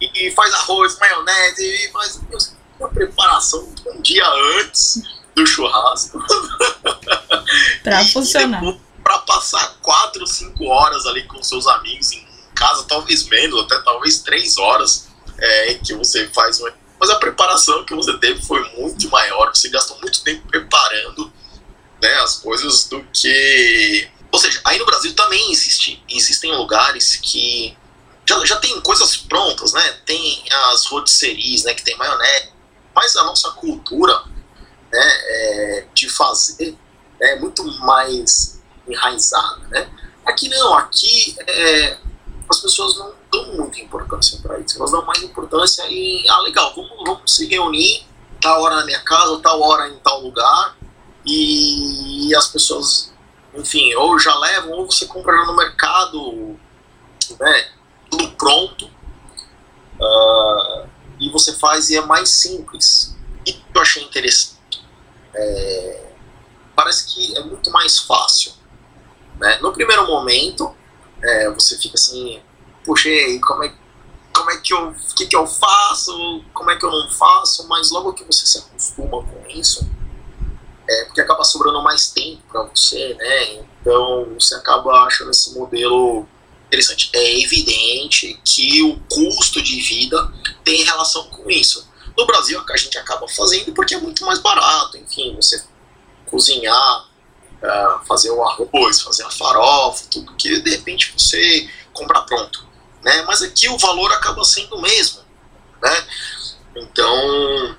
[0.00, 2.20] e, e faz arroz, maionese, e faz
[2.78, 4.28] uma preparação um dia
[4.60, 5.02] antes
[5.34, 6.22] do churrasco.
[7.82, 8.62] Pra funcionar.
[9.08, 14.18] Para passar quatro, cinco horas ali com seus amigos em casa, talvez menos, até talvez
[14.18, 16.74] três horas, é, que você faz uma.
[17.00, 21.32] Mas a preparação que você teve foi muito maior, você gastou muito tempo preparando
[22.02, 24.10] né, as coisas do que.
[24.30, 27.74] Ou seja, aí no Brasil também existe, existem lugares que
[28.26, 29.92] já, já tem coisas prontas, né?
[30.04, 31.72] Tem as rotisseries, né?
[31.72, 32.50] Que tem maionese.
[32.94, 34.22] Mas a nossa cultura
[34.92, 36.76] né, é, de fazer
[37.18, 38.57] é muito mais
[38.88, 39.90] enraizada, né?
[40.26, 41.98] Aqui não, aqui é,
[42.48, 44.78] as pessoas não dão muita importância para isso.
[44.78, 48.06] Elas dão mais importância em, ah, legal, vamos, vamos se reunir
[48.40, 50.76] tal hora na minha casa, tal hora em tal lugar,
[51.24, 53.12] e as pessoas,
[53.54, 56.58] enfim, ou já levam, ou você compra no mercado,
[57.38, 57.68] né,
[58.10, 60.88] tudo pronto, uh,
[61.20, 63.16] e você faz e é mais simples.
[63.46, 64.56] E eu achei interessante.
[65.34, 66.12] É,
[66.74, 68.52] parece que é muito mais fácil.
[69.38, 69.58] Né?
[69.60, 70.74] No primeiro momento,
[71.22, 72.40] é, você fica assim,
[72.84, 73.08] puxa,
[73.46, 73.72] como é,
[74.34, 77.90] como é que eu, que, que eu faço, como é que eu não faço, mas
[77.90, 79.88] logo que você se acostuma com isso,
[80.88, 83.64] é porque acaba sobrando mais tempo para você, né?
[83.80, 86.26] Então você acaba achando esse modelo
[86.66, 87.10] interessante.
[87.12, 90.32] É evidente que o custo de vida
[90.64, 91.86] tem relação com isso.
[92.16, 95.62] No Brasil, a gente acaba fazendo porque é muito mais barato, enfim, você
[96.26, 97.07] cozinhar,
[97.62, 102.66] uh, fazer o arroz, fazer a farofa, tudo que de repente você compra pronto.
[103.02, 103.22] Né?
[103.22, 105.20] Mas aqui o valor acaba sendo o mesmo.
[105.82, 106.06] Né?
[106.76, 107.76] Então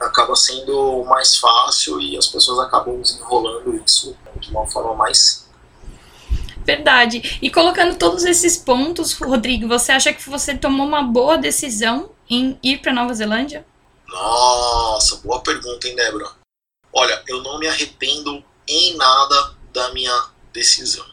[0.00, 5.44] acaba sendo mais fácil e as pessoas acabam desenrolando isso de uma forma mais
[6.64, 7.38] Verdade.
[7.42, 12.58] E colocando todos esses pontos, Rodrigo, você acha que você tomou uma boa decisão em
[12.62, 13.66] ir para Nova Zelândia?
[14.08, 16.30] Nossa, boa pergunta, hein, Débora?
[16.90, 21.06] Olha, eu não me arrependo em nada da minha decisão.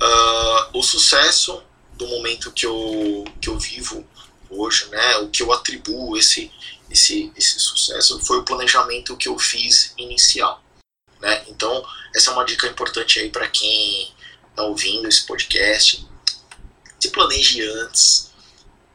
[0.00, 1.62] Uh, o sucesso
[1.94, 4.06] do momento que eu, que eu vivo
[4.48, 6.50] hoje, né, o que eu atribuo esse,
[6.90, 10.62] esse, esse sucesso foi o planejamento que eu fiz inicial.
[11.20, 11.44] Né?
[11.48, 14.14] Então, essa é uma dica importante aí para quem
[14.50, 16.06] está ouvindo esse podcast.
[17.00, 18.30] Se planeje antes,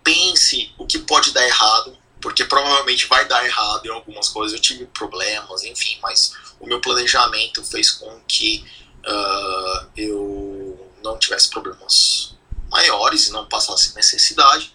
[0.03, 4.55] pense o que pode dar errado, porque provavelmente vai dar errado em algumas coisas.
[4.55, 8.65] Eu tive problemas, enfim, mas o meu planejamento fez com que
[9.05, 12.33] uh, eu não tivesse problemas
[12.71, 14.73] maiores e não passasse necessidade.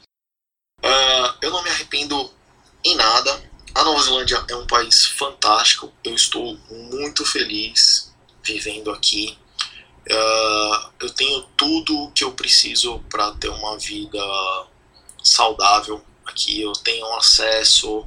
[0.84, 2.30] Uh, eu não me arrependo
[2.84, 3.42] em nada.
[3.74, 5.90] A Nova Zelândia é um país fantástico.
[6.04, 8.12] Eu estou muito feliz
[8.44, 9.38] vivendo aqui.
[10.06, 14.20] Uh, eu tenho tudo o que eu preciso para ter uma vida
[15.22, 16.60] saudável aqui.
[16.60, 18.06] Eu tenho acesso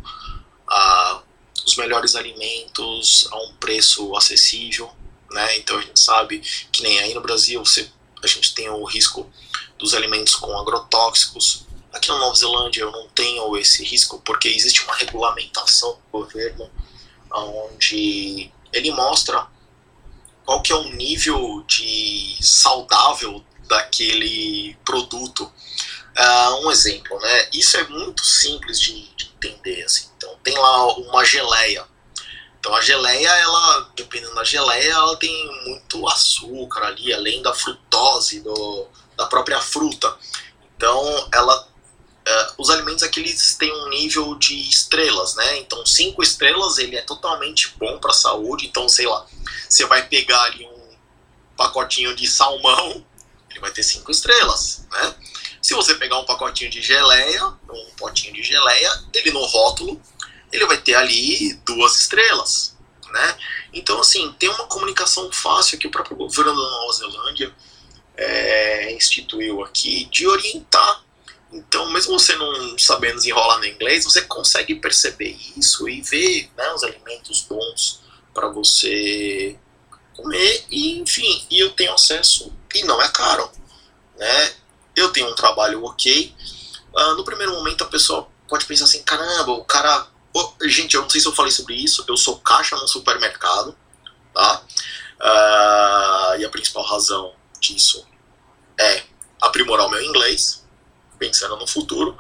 [0.68, 1.24] a
[1.66, 4.92] os melhores alimentos a um preço acessível,
[5.32, 5.58] né?
[5.58, 6.40] Então a gente sabe
[6.72, 7.90] que nem aí no Brasil você,
[8.24, 9.32] a gente tem o risco
[9.78, 11.66] dos alimentos com agrotóxicos.
[11.94, 16.70] Aqui na Nova Zelândia eu não tenho esse risco porque existe uma regulamentação do governo
[17.32, 19.48] onde ele mostra
[20.46, 25.52] qual que é o nível de saudável daquele produto.
[26.18, 27.50] Uh, um exemplo, né?
[27.54, 29.84] Isso é muito simples de, de, entender.
[29.84, 30.10] Assim.
[30.18, 31.86] Então tem lá uma geleia.
[32.60, 38.42] Então a geleia, ela, dependendo da geleia, ela tem muito açúcar ali, além da frutose
[38.42, 40.16] do, da própria fruta.
[40.76, 41.72] Então ela
[42.22, 45.58] Uh, os alimentos aqui eles têm um nível de estrelas, né?
[45.58, 48.68] Então, cinco estrelas ele é totalmente bom para a saúde.
[48.68, 49.26] Então, sei lá,
[49.68, 50.96] você vai pegar ali um
[51.58, 53.04] pacotinho de salmão,
[53.50, 55.16] ele vai ter cinco estrelas, né?
[55.62, 60.02] Se você pegar um pacotinho de geleia, um potinho de geleia, ele no rótulo,
[60.52, 62.76] ele vai ter ali duas estrelas,
[63.12, 63.38] né?
[63.74, 67.54] Então, assim, tem uma comunicação fácil que o próprio governo da Nova Zelândia
[68.18, 71.04] é, instituiu aqui de orientar
[71.52, 76.72] então, mesmo você não sabendo desenrolar no inglês, você consegue perceber isso e ver né,
[76.74, 78.00] os alimentos bons
[78.34, 79.58] para você
[80.16, 83.52] comer e, enfim, e eu tenho acesso e não é caro,
[84.18, 84.54] né?
[85.02, 86.36] Eu tenho um trabalho ok.
[86.94, 91.02] Uh, no primeiro momento a pessoa pode pensar assim, caramba, o cara, oh, gente, eu
[91.02, 92.06] não sei se eu falei sobre isso.
[92.08, 93.76] Eu sou caixa no supermercado,
[94.32, 94.62] tá?
[95.20, 98.06] Uh, e a principal razão disso
[98.80, 99.04] é
[99.42, 100.64] aprimorar o meu inglês,
[101.18, 102.16] pensando no futuro.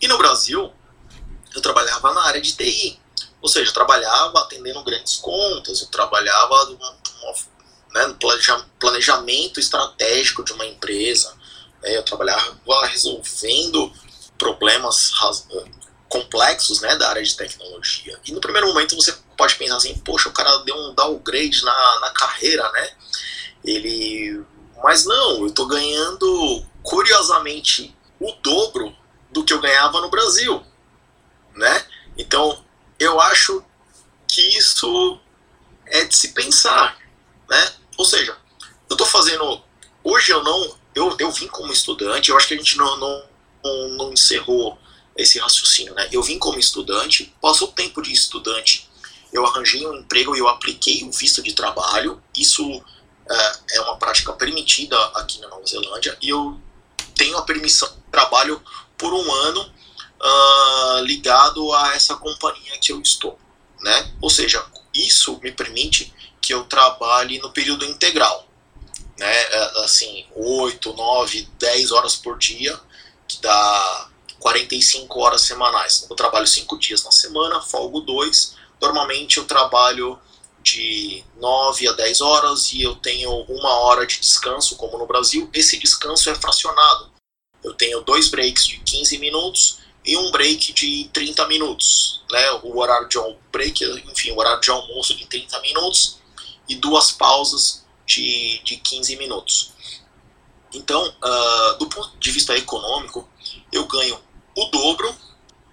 [0.00, 0.72] E no Brasil,
[1.54, 3.00] eu trabalhava na área de TI,
[3.40, 6.76] ou seja, eu trabalhava atendendo grandes contas, eu trabalhava
[7.94, 8.16] né, no
[8.80, 11.37] planejamento estratégico de uma empresa,
[11.82, 12.56] né, eu trabalhava
[12.86, 13.92] resolvendo
[14.36, 15.12] problemas
[16.08, 18.18] complexos né, da área de tecnologia.
[18.24, 22.00] E no primeiro momento você pode pensar assim, poxa, o cara deu um downgrade na,
[22.00, 22.90] na carreira, né?
[23.64, 24.44] Ele.
[24.82, 28.96] Mas não, eu estou ganhando, curiosamente, o dobro
[29.30, 30.62] do que eu ganhava no Brasil.
[31.54, 31.84] Né?
[32.16, 32.64] Então,
[32.98, 33.64] eu acho
[34.26, 35.18] que isso
[35.86, 36.96] é de se pensar.
[37.48, 37.72] Né?
[37.96, 38.36] Ou seja,
[38.88, 39.62] eu estou fazendo.
[40.04, 40.77] Hoje eu não.
[40.98, 44.76] Eu, eu vim como estudante, eu acho que a gente não, não, não, encerrou
[45.16, 45.94] esse raciocínio.
[45.94, 46.08] Né?
[46.10, 48.90] Eu vim como estudante, passou o tempo de estudante,
[49.32, 52.20] eu arranjei um emprego e eu apliquei o visto de trabalho.
[52.36, 52.82] Isso
[53.30, 56.60] é, é uma prática permitida aqui na Nova Zelândia e eu
[57.14, 58.60] tenho a permissão de trabalho
[58.96, 63.38] por um ano uh, ligado a essa companhia que eu estou,
[63.80, 64.12] né?
[64.20, 68.47] Ou seja, isso me permite que eu trabalhe no período integral,
[69.18, 69.42] né?
[69.42, 72.78] É, assim, 8, 9, 10 horas por dia,
[73.26, 74.08] que dá
[74.38, 76.06] 45 horas semanais.
[76.08, 78.56] Eu trabalho 5 dias na semana, folgo 2.
[78.80, 80.18] Normalmente eu trabalho
[80.62, 85.50] de 9 a 10 horas e eu tenho uma hora de descanso, como no Brasil.
[85.52, 87.10] Esse descanso é fracionado.
[87.62, 92.22] Eu tenho dois breaks de 15 minutos e um break de 30 minutos.
[92.30, 92.52] Né?
[92.62, 93.18] O horário de
[93.50, 96.18] break, enfim, o horário de almoço de 30 minutos
[96.68, 99.72] e duas pausas de, de 15 minutos.
[100.72, 103.28] Então, uh, do ponto de vista econômico,
[103.70, 104.18] eu ganho
[104.56, 105.14] o dobro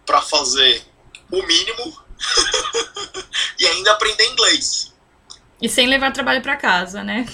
[0.06, 0.86] para fazer
[1.32, 2.06] o mínimo
[3.60, 4.94] e ainda aprender inglês.
[5.62, 7.26] E sem levar trabalho para casa, né?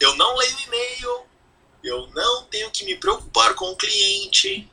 [0.00, 1.26] eu não leio e-mail,
[1.82, 4.68] eu não tenho que me preocupar com o cliente.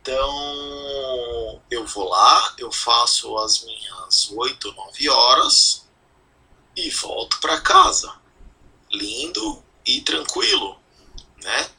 [0.00, 5.79] Então, eu vou lá, eu faço as minhas 8, 9 horas
[6.76, 8.12] e volto para casa.
[8.92, 10.78] Lindo e tranquilo,
[11.42, 11.70] né?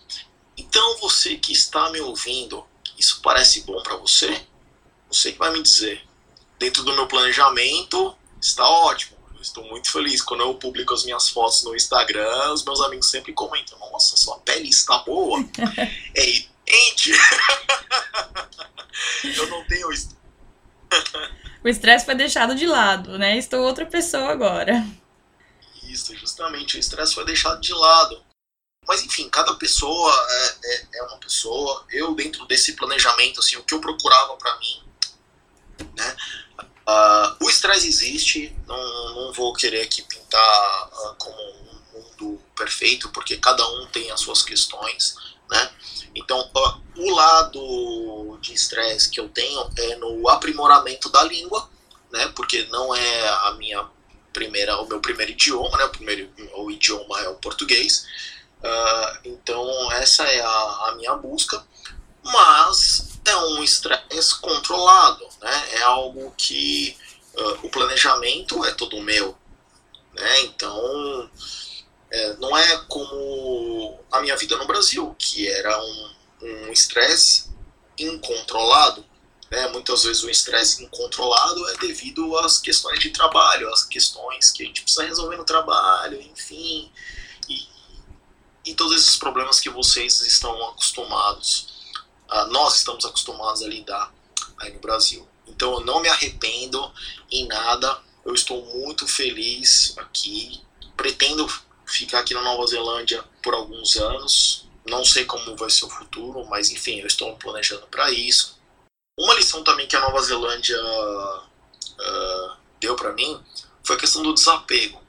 [0.58, 2.66] Então, você que está me ouvindo,
[2.98, 4.46] isso parece bom para você?
[5.10, 6.08] Você que vai me dizer.
[6.58, 9.18] Dentro do meu planejamento, está ótimo.
[9.36, 10.22] Eu estou muito feliz.
[10.22, 14.38] Quando eu publico as minhas fotos no Instagram, os meus amigos sempre comentam: Nossa, sua
[14.40, 15.44] pele está boa.
[16.16, 17.12] é evidente.
[19.36, 20.21] eu não tenho isso.
[21.64, 23.38] O estresse foi deixado de lado, né?
[23.38, 24.86] Estou outra pessoa agora.
[25.84, 26.78] Isso, justamente.
[26.78, 28.24] O estresse foi deixado de lado.
[28.88, 31.86] Mas enfim, cada pessoa é, é, é, uma pessoa.
[31.90, 34.84] Eu, dentro desse planejamento, assim, o que eu procurava para mim,
[35.96, 36.18] né?
[36.88, 43.10] Uh, o estresse existe, não, não vou querer aqui pintar uh, como um mundo perfeito,
[43.10, 45.16] porque cada um tem as suas questões,
[45.52, 45.70] né?
[46.16, 46.50] Então,
[46.98, 51.70] o lado de estresse que eu tenho é no aprimoramento da língua,
[52.12, 52.32] né?
[52.36, 53.86] Porque não é a minha
[54.34, 55.86] primeira, o meu primeiro idioma, né?
[55.86, 58.06] O primeiro o idioma é o português.
[58.64, 61.66] Uh, então essa é a, a, minha busca,
[62.24, 65.70] mas é um estresse controlado, né?
[65.74, 66.96] É algo que
[67.34, 69.36] uh, o planejamento é todo meu,
[70.14, 70.42] né?
[70.42, 71.30] Então
[72.12, 75.82] é, não é como a minha vida no Brasil, que era
[76.42, 77.50] um estresse
[78.00, 79.06] um incontrolado.
[79.50, 79.68] Né?
[79.68, 84.66] Muitas vezes o estresse incontrolado é devido às questões de trabalho, às questões que a
[84.66, 86.92] gente precisa resolver no trabalho, enfim
[88.66, 91.68] e todos esses problemas que vocês estão acostumados,
[92.32, 94.14] uh, nós estamos acostumados a lidar
[94.58, 95.28] aí no Brasil.
[95.48, 96.92] Então eu não me arrependo
[97.32, 100.62] em nada, eu estou muito feliz aqui,
[100.96, 101.48] pretendo
[101.92, 106.46] ficar aqui na Nova Zelândia por alguns anos, não sei como vai ser o futuro,
[106.48, 108.60] mas enfim, eu estou planejando para isso.
[109.18, 111.42] Uma lição também que a Nova Zelândia uh,
[112.80, 113.40] deu para mim
[113.84, 115.02] foi a questão do desapego.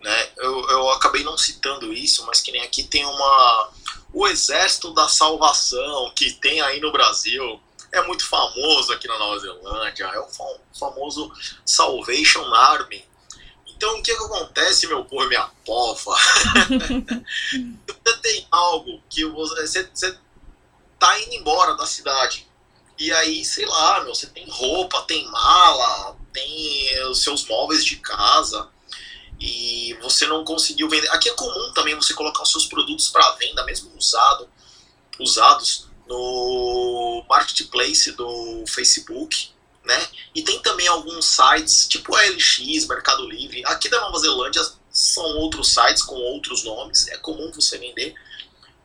[0.00, 0.28] Né?
[0.36, 3.70] Eu, eu acabei não citando isso, mas que nem aqui tem uma.
[4.12, 7.60] O Exército da Salvação que tem aí no Brasil
[7.92, 10.28] é muito famoso aqui na Nova Zelândia, é o
[10.78, 11.32] famoso
[11.64, 13.04] Salvation Army.
[13.76, 16.16] Então o que, que acontece, meu povo e minha pova?
[17.86, 20.18] você tem algo que você, você
[20.98, 22.46] tá indo embora da cidade.
[22.98, 27.96] E aí, sei lá, meu, você tem roupa, tem mala, tem os seus móveis de
[27.96, 28.70] casa
[29.38, 31.08] e você não conseguiu vender.
[31.10, 34.48] Aqui é comum também você colocar os seus produtos para venda, mesmo usado,
[35.20, 39.50] usados, no marketplace do Facebook,
[39.86, 40.08] né?
[40.34, 43.62] E tem também alguns sites, tipo a LX, Mercado Livre.
[43.66, 48.14] Aqui da Nova Zelândia são outros sites com outros nomes, é comum você vender.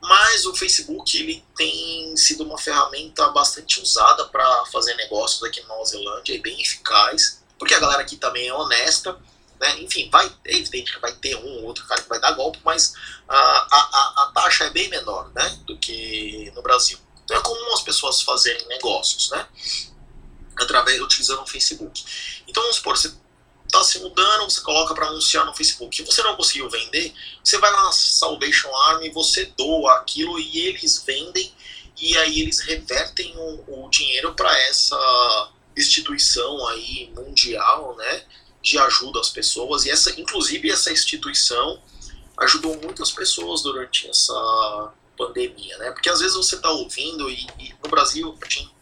[0.02, 5.68] Mas o Facebook ele tem sido uma ferramenta bastante usada para fazer negócios aqui na
[5.68, 9.20] Nova Zelândia e bem eficaz, porque a galera aqui também é honesta
[9.62, 9.80] né?
[9.80, 12.60] Enfim, vai, é evidente que vai ter um ou outro cara que vai dar golpe,
[12.66, 12.93] mas
[13.30, 16.97] a, a, a taxa é bem menor né, do que no Brasil.
[17.24, 19.47] Então é comum as pessoas fazerem negócios, né?
[20.62, 22.03] Através, utilizando o Facebook.
[22.47, 23.12] Então vamos supor, você
[23.66, 25.95] está se mudando, você coloca para anunciar no Facebook.
[25.95, 30.59] Se você não conseguiu vender, você vai lá na Salvation Army, você doa aquilo e
[30.59, 31.51] eles vendem
[31.99, 38.26] e aí eles revertem o, o dinheiro para essa instituição aí mundial, né,
[38.62, 41.82] de ajuda às pessoas e essa, inclusive essa instituição
[42.38, 45.91] ajudou muitas pessoas durante essa pandemia, né?
[45.91, 48.74] Porque às vezes você está ouvindo e, e, no Brasil a gente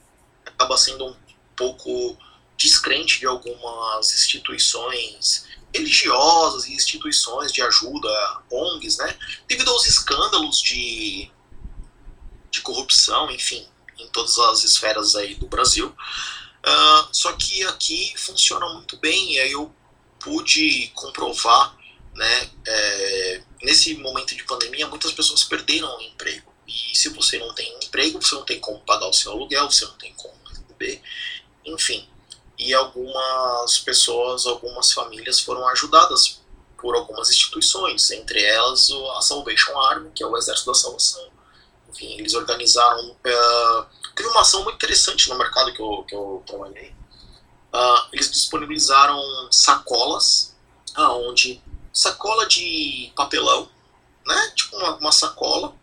[0.45, 1.15] acaba sendo um
[1.59, 2.17] pouco
[2.57, 8.09] descrente de algumas instituições religiosas e instituições de ajuda,
[8.49, 9.15] ONGs, né?
[9.47, 11.29] Devido aos escândalos de,
[12.49, 13.67] de corrupção, enfim,
[13.99, 15.89] em todas as esferas aí do Brasil.
[15.89, 19.73] Uh, só que aqui funciona muito bem e aí eu
[20.19, 21.77] pude comprovar,
[22.15, 22.49] né?
[22.65, 26.51] É, nesse momento de pandemia, muitas pessoas perderam o emprego.
[26.67, 29.85] E se você não tem emprego, você não tem como pagar o seu aluguel, você
[29.85, 30.33] não tem como
[30.79, 31.01] receber,
[31.73, 32.07] enfim
[32.59, 36.41] e algumas pessoas, algumas famílias foram ajudadas
[36.77, 41.25] por algumas instituições, entre elas a Salvation Army, que é o Exército da Salvação.
[41.89, 43.11] Enfim, eles organizaram.
[43.11, 46.89] Uh, teve uma ação muito interessante no mercado que eu, que eu trabalhei.
[47.73, 50.55] Uh, eles disponibilizaram sacolas,
[50.95, 51.61] aonde
[51.93, 53.69] sacola de papelão,
[54.25, 54.53] né?
[54.55, 55.73] Tipo uma, uma sacola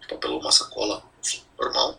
[0.00, 1.98] de papelão, uma sacola, enfim, normal,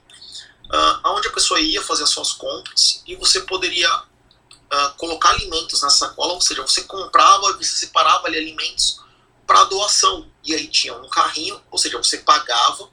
[0.73, 5.81] uh, aonde a pessoa ia fazer as suas compras e você poderia uh, colocar alimentos
[5.81, 8.99] na sacola, ou seja, você comprava e você separava ali alimentos
[9.45, 10.27] para doação.
[10.43, 12.89] E aí tinha um carrinho, ou seja, você pagava,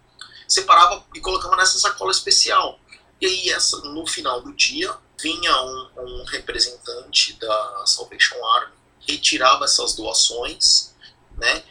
[0.47, 2.78] separava e colocava nessa sacola especial.
[3.20, 8.74] E aí essa, no final do dia vinha um, um representante da Salvation Army,
[9.07, 10.95] retirava essas doações,
[11.37, 11.62] né?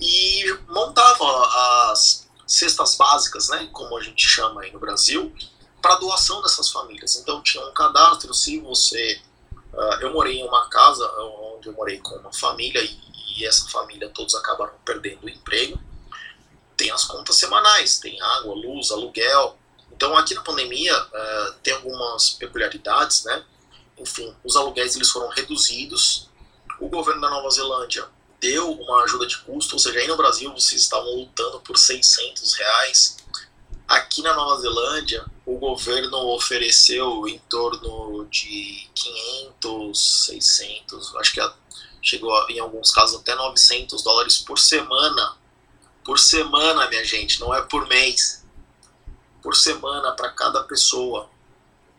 [0.00, 5.34] E montava as cestas básicas, né, como a gente chama aí no Brasil,
[5.84, 7.16] para doação dessas famílias.
[7.16, 9.20] Então tinha um cadastro, se você
[9.74, 12.96] Uh, eu morei em uma casa onde eu morei com uma família e,
[13.36, 15.76] e, essa família todos acabaram perdendo o emprego.
[16.76, 19.58] Tem as contas semanais, tem água, luz, aluguel.
[19.90, 23.44] Então aqui na pandemia uh, tem algumas peculiaridades, né?
[23.98, 26.28] Enfim, os aluguéis eles foram reduzidos.
[26.78, 28.06] O governo da Nova Zelândia
[28.40, 32.54] deu uma ajuda de custo, ou seja, aí no Brasil vocês estavam lutando por 600
[32.54, 33.16] reais
[33.86, 41.40] Aqui na Nova Zelândia, o governo ofereceu em torno de 500, 600, acho que
[42.02, 45.36] chegou em alguns casos até 900 dólares por semana.
[46.02, 48.44] Por semana, minha gente, não é por mês.
[49.42, 51.28] Por semana para cada pessoa,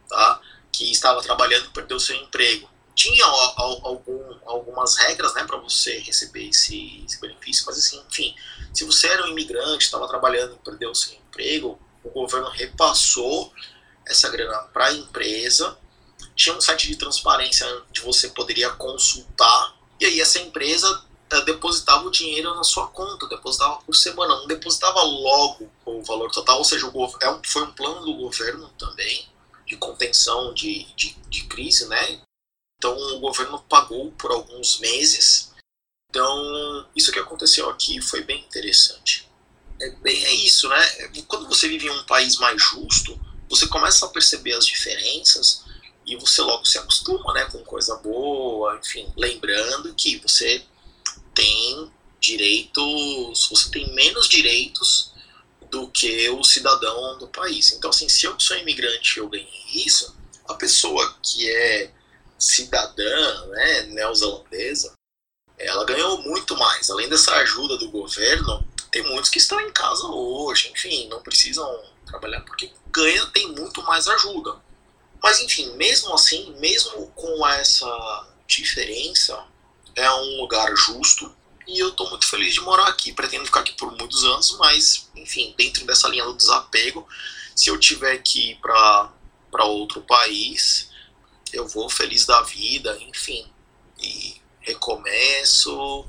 [0.10, 0.40] tá?
[0.72, 2.68] Que estava trabalhando e perdeu seu emprego.
[2.96, 8.34] Tinha algum, algumas regras, né, para você receber esse, esse benefício, mas assim, enfim,
[8.74, 13.54] se você era um imigrante, estava trabalhando e perdeu seu emprego, o governo repassou
[14.06, 15.78] essa grana para a empresa.
[16.36, 22.06] Tinha um site de transparência onde você poderia consultar, e aí essa empresa uh, depositava
[22.06, 26.64] o dinheiro na sua conta, depositava por semana, não depositava logo o valor total, ou
[26.64, 29.28] seja, o é foi um plano do governo também,
[29.66, 32.22] de contenção de, de, de crise, né?
[32.78, 35.55] Então o governo pagou por alguns meses
[36.15, 39.30] então, isso que aconteceu aqui foi bem interessante.
[39.82, 41.11] É, bem, é isso, né?
[41.28, 43.19] Quando você vive em um país mais justo,
[43.49, 45.65] você começa a perceber as diferenças
[46.05, 50.63] e você logo se acostuma, né, com coisa boa, enfim, lembrando que você
[51.34, 55.11] tem direitos, você tem menos direitos
[55.69, 57.73] do que o cidadão do país.
[57.73, 60.15] Então, assim, se eu sou imigrante e eu ganhei isso,
[60.47, 61.91] a pessoa que é
[62.38, 64.94] cidadã, né, neozelandesa,
[65.58, 66.90] ela ganhou muito mais.
[66.90, 71.68] Além dessa ajuda do governo, tem muitos que estão em casa hoje, enfim, não precisam
[72.06, 74.56] trabalhar porque ganha tem muito mais ajuda.
[75.22, 79.44] Mas enfim, mesmo assim, mesmo com essa diferença,
[79.96, 81.34] é um lugar justo
[81.68, 83.12] e eu estou muito feliz de morar aqui.
[83.12, 87.08] Pretendo ficar aqui por muitos anos, mas enfim, dentro dessa linha do desapego,
[87.56, 90.90] se eu tiver que ir para outro país,
[91.56, 93.45] eu vou feliz da vida, enfim.
[94.01, 96.06] E recomeço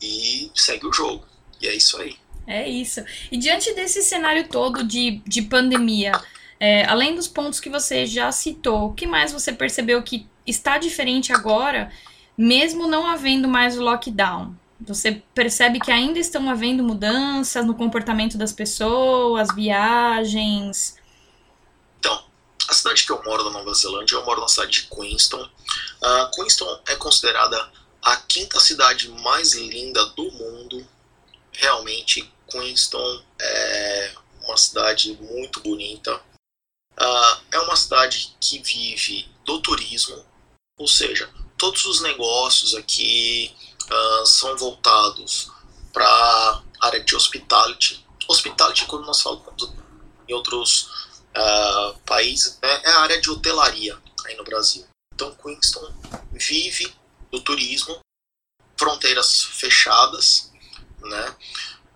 [0.00, 1.24] e segue o jogo.
[1.60, 2.16] E é isso aí.
[2.46, 3.04] É isso.
[3.30, 6.12] E diante desse cenário todo de, de pandemia,
[6.58, 10.78] é, além dos pontos que você já citou, o que mais você percebeu que está
[10.78, 11.92] diferente agora,
[12.36, 14.54] mesmo não havendo mais o lockdown?
[14.80, 20.96] Você percebe que ainda estão havendo mudanças no comportamento das pessoas, viagens?
[22.70, 25.42] A cidade que eu moro na Nova Zelândia, eu moro na cidade de Queenstown.
[25.42, 27.68] Uh, Queenstown é considerada
[28.00, 30.86] a quinta cidade mais linda do mundo.
[31.50, 34.14] Realmente, Queenstown é
[34.44, 36.14] uma cidade muito bonita.
[36.96, 40.24] Uh, é uma cidade que vive do turismo,
[40.78, 43.52] ou seja, todos os negócios aqui
[43.90, 45.50] uh, são voltados
[45.92, 48.06] para a área de hospitality.
[48.28, 49.72] Hospitality, quando nós falamos
[50.28, 50.99] em outros
[51.36, 54.86] uh, países, né, é a área de hotelaria aí no Brasil.
[55.14, 55.92] Então, Queenstown
[56.32, 56.92] vive
[57.30, 58.00] do turismo,
[58.76, 60.50] fronteiras fechadas,
[61.00, 61.36] né?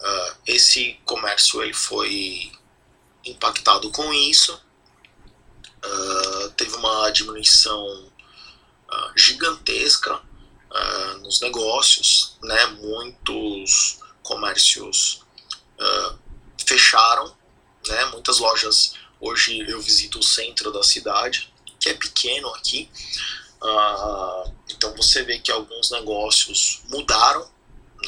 [0.00, 2.52] Uh, esse comércio ele foi
[3.24, 4.52] impactado com isso,
[5.84, 8.12] uh, teve uma diminuição
[9.16, 10.20] gigantesca
[11.20, 12.66] nos negócios, né?
[12.66, 15.20] Muitos comércios
[16.64, 17.36] fecharam,
[17.88, 18.04] né?
[18.06, 18.94] Muitas lojas
[19.24, 22.88] hoje eu visito o centro da cidade, que é pequeno aqui,
[24.70, 27.48] então você vê que alguns negócios mudaram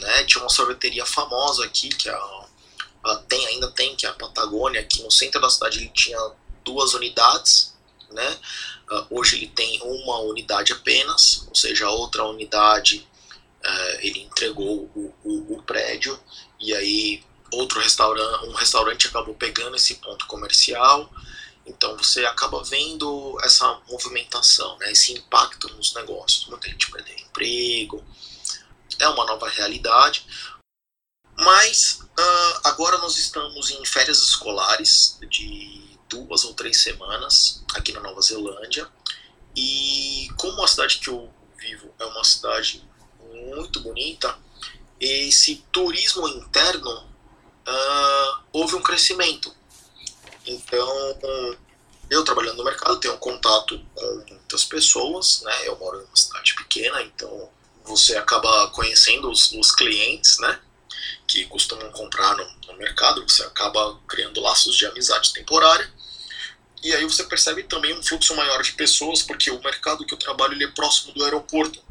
[0.00, 0.24] né?
[0.24, 2.44] Tinha uma sorveteria famosa aqui, que é a,
[3.04, 6.18] a, tem, ainda tem, que é a Patagônia, aqui no centro da cidade ele tinha
[6.64, 7.74] duas unidades,
[8.10, 8.38] né?
[8.90, 13.06] Uh, hoje ele tem uma unidade apenas, ou seja, a outra unidade
[13.64, 16.18] uh, ele entregou o, o, o, prédio
[16.60, 21.10] e aí outro restaurante, um restaurante acabou pegando esse ponto comercial.
[21.64, 26.46] Então você acaba vendo essa movimentação, né, esse impacto nos negócios.
[26.46, 28.04] Muita gente perdeu emprego,
[28.98, 30.24] é uma nova realidade.
[31.38, 38.00] Mas uh, agora nós estamos em férias escolares de duas ou três semanas aqui na
[38.00, 38.88] Nova Zelândia.
[39.54, 42.82] E como a cidade que eu vivo é uma cidade
[43.32, 44.38] muito bonita,
[44.98, 47.15] esse turismo interno
[47.66, 49.54] uh, houve um crescimento.
[50.46, 51.18] Então,
[52.08, 55.68] eu trabalhando no mercado tenho contato com muitas pessoas, né?
[55.68, 57.50] Eu moro em uma cidade pequena, então
[57.84, 60.60] você acaba conhecendo os, os clientes, né?
[61.26, 65.90] Que costumam comprar no, no, mercado, você acaba criando laços de amizade temporária.
[66.82, 70.18] E aí você percebe também um fluxo maior de pessoas, porque o mercado que eu
[70.18, 71.82] trabalho ele é próximo do aeroporto.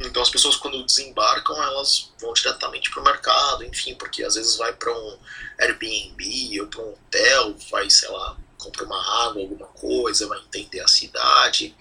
[0.00, 4.56] Então as pessoas quando desembarcam, elas vão diretamente para o mercado, enfim, porque às vezes
[4.56, 5.18] vai para um
[5.58, 10.80] Airbnb ou para um hotel, vai, sei lá, compra uma água, alguma coisa, vai entender
[10.80, 11.76] a cidade.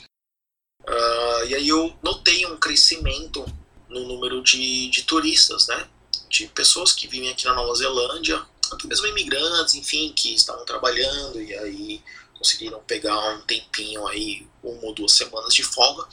[0.81, 3.45] Uh, e aí eu notei um crescimento
[3.89, 5.87] no número de, de turistas, né?
[6.29, 11.41] De pessoas que vivem aqui na Nova Zelândia, até mesmo imigrantes, enfim, que estavam trabalhando
[11.41, 12.03] e aí
[12.43, 16.05] conseguiram pegar um tempinho aí, uma ou duas semanas de folga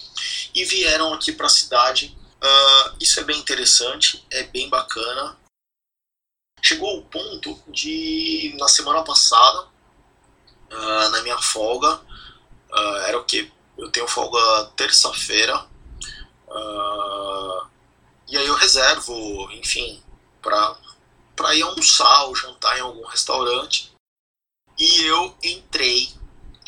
[0.54, 2.16] e vieram aqui para a cidade.
[2.40, 5.36] Uh, isso é bem interessante, é bem bacana.
[6.62, 9.66] Chegou o ponto de, na semana passada,
[10.70, 12.00] uh, na minha folga,
[13.06, 13.52] era o que?
[13.76, 15.66] Eu tenho folga terça-feira.
[16.46, 17.66] Uh,
[18.28, 20.00] e aí eu reservo, enfim,
[20.40, 23.92] para ir almoçar ou jantar em algum restaurante.
[24.78, 26.19] E eu entrei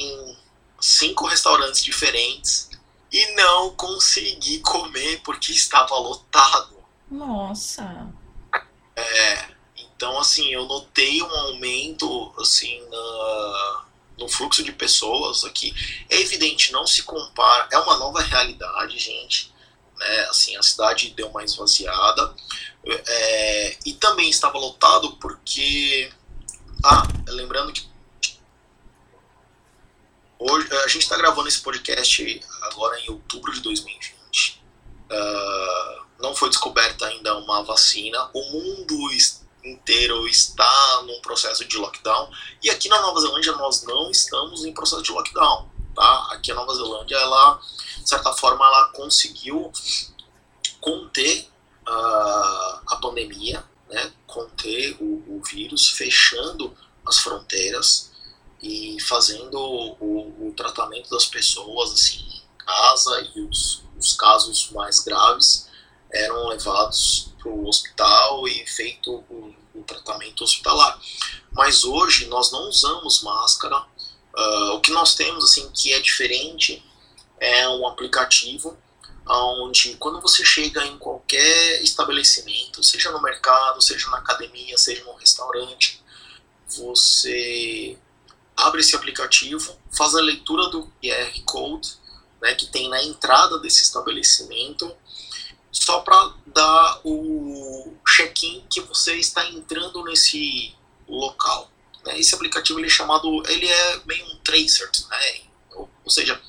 [0.02, 0.36] em
[0.80, 2.70] cinco restaurantes diferentes
[3.10, 6.76] e não consegui comer porque estava lotado.
[7.10, 8.08] Nossa.
[8.96, 13.82] É, então assim, eu notei um aumento assim na
[14.18, 15.74] no fluxo de pessoas aqui.
[16.08, 19.52] É evidente, não se compara, é uma nova realidade, gente.
[19.96, 20.20] Né?
[20.30, 22.34] Assim, a cidade deu uma esvaziada.
[22.84, 26.10] É, e também estava lotado porque.
[26.84, 27.91] Ah, lembrando que.
[30.44, 34.60] Hoje, a gente está gravando esse podcast agora em outubro de 2020.
[35.08, 38.28] Uh, ah, não foi descoberta ainda uma vacina.
[38.34, 39.08] O mundo
[39.62, 42.28] inteiro está num processo de lockdown.
[42.60, 45.70] E aqui na Nova Zelândia nós não estamos em processo de lockdown.
[45.94, 46.28] Tá?
[46.32, 47.60] Aqui a Nova Zelândia, ela,
[47.98, 49.70] de certa forma, ela conseguiu
[50.80, 51.48] conter
[51.86, 54.12] uh, a pandemia, né?
[54.26, 56.76] conter o, o, vírus, fechando
[57.06, 58.11] as fronteiras
[58.62, 65.00] e fazendo o, o tratamento das pessoas assim, em casa e os, os casos mais
[65.00, 65.68] graves
[66.12, 69.54] eram levados para o hospital e feito o,
[69.84, 70.96] tratamento hospitalar.
[71.50, 73.84] Mas hoje nós não usamos máscara.
[74.32, 76.84] Uh, o que nós temos assim que é diferente
[77.40, 78.78] é um aplicativo
[79.26, 85.14] onde quando você chega em qualquer estabelecimento, seja no mercado, seja na academia, seja no
[85.14, 86.02] restaurante,
[86.68, 87.98] você
[88.56, 92.02] abre esse aplicativo, faz a leitura do QR Code
[92.42, 94.94] né, que tem na entrada desse estabelecimento
[95.70, 100.74] só para dar o check-in que você está entrando nesse
[101.08, 101.70] local.
[102.04, 102.18] Né?
[102.18, 105.40] Esse aplicativo ele é chamado, ele é meio um tracer, né?
[105.74, 106.40] ou, ou seja,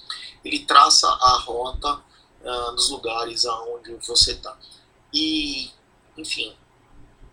[0.43, 2.01] ele traça a rota
[2.41, 4.58] uh, dos lugares aonde você está.
[5.14, 5.72] E,
[6.18, 6.54] enfim,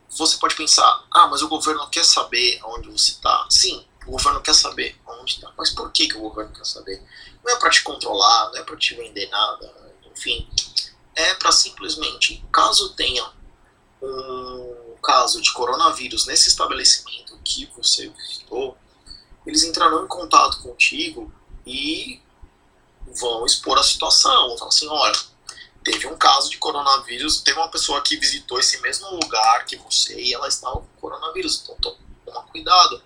[0.09, 3.47] você pode pensar, ah, mas o governo quer saber onde você está.
[3.51, 5.53] Sim, O governo quer saber onde está.
[5.57, 7.03] Mas por que, que o governo quer saber?
[7.45, 10.49] Não é para te controlar, não é para te vender nada, enfim.
[11.15, 13.31] É para simplesmente, caso tenha
[14.03, 18.77] um caso de coronavírus nesse estabelecimento que você visitou,
[19.47, 21.33] eles entrarão em contato contigo
[21.67, 22.21] e
[23.19, 24.49] vão expor a situação.
[24.49, 25.19] Vão falar assim: olha,
[25.85, 30.21] teve um caso de coronavírus, teve uma pessoa que visitou esse mesmo lugar que você
[30.21, 33.03] e ela estava com coronavírus, então toma cuidado,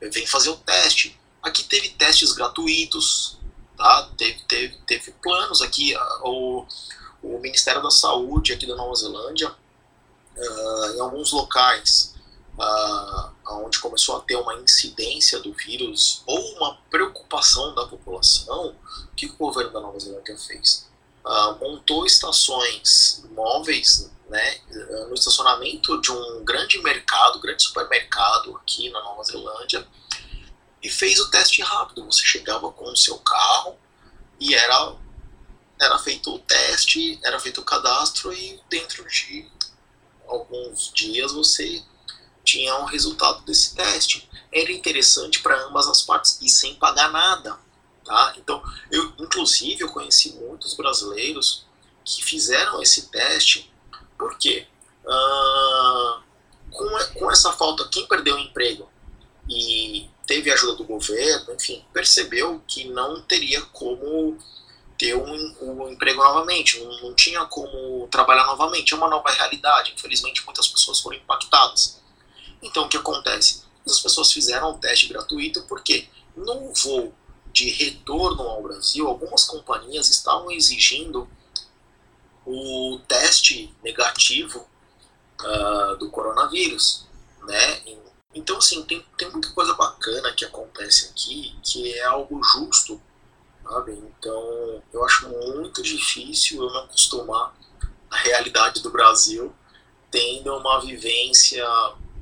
[0.00, 1.18] vem fazer o teste.
[1.42, 3.38] Aqui teve testes gratuitos,
[3.76, 4.10] tá?
[4.16, 6.66] teve, teve, teve planos aqui, o,
[7.22, 9.54] o Ministério da Saúde aqui da Nova Zelândia,
[10.36, 12.14] uh, em alguns locais,
[12.58, 13.30] uh,
[13.64, 18.74] onde começou a ter uma incidência do vírus ou uma preocupação da população,
[19.12, 20.87] o que o governo da Nova Zelândia fez?
[21.28, 24.60] Uh, montou estações móveis né,
[25.08, 29.86] no estacionamento de um grande mercado, grande supermercado aqui na Nova Zelândia,
[30.82, 32.04] e fez o teste rápido.
[32.06, 33.76] Você chegava com o seu carro
[34.40, 34.94] e era,
[35.80, 39.50] era feito o teste, era feito o cadastro, e dentro de
[40.26, 41.82] alguns dias você
[42.44, 44.28] tinha um resultado desse teste.
[44.52, 47.58] Era interessante para ambas as partes e sem pagar nada.
[48.08, 48.32] Tá?
[48.38, 51.66] Então, eu, inclusive, eu conheci muitos brasileiros
[52.02, 53.70] que fizeram esse teste,
[54.16, 54.66] por quê?
[55.04, 56.22] Uh,
[56.70, 56.88] com,
[57.18, 58.88] com essa falta, quem perdeu o emprego
[59.46, 64.38] e teve ajuda do governo, enfim, percebeu que não teria como
[64.96, 69.92] ter um, um emprego novamente, não, não, tinha como trabalhar novamente, é uma nova realidade.
[69.94, 72.00] Infelizmente, muitas pessoas foram impactadas.
[72.62, 73.64] Então, o que acontece?
[73.84, 77.14] As pessoas fizeram o teste gratuito porque no voo
[77.52, 81.28] de retorno ao Brasil, algumas companhias estavam exigindo
[82.46, 84.66] o teste negativo
[85.40, 87.06] uh, do coronavírus,
[87.42, 87.82] né?
[88.34, 93.00] Então, assim, tem, tem muita coisa bacana que acontece aqui, que é algo justo
[93.68, 93.92] sabe?
[93.92, 97.54] Então, eu acho muito difícil eu me acostumar
[98.10, 99.54] à realidade do Brasil
[100.10, 101.64] tendo uma vivência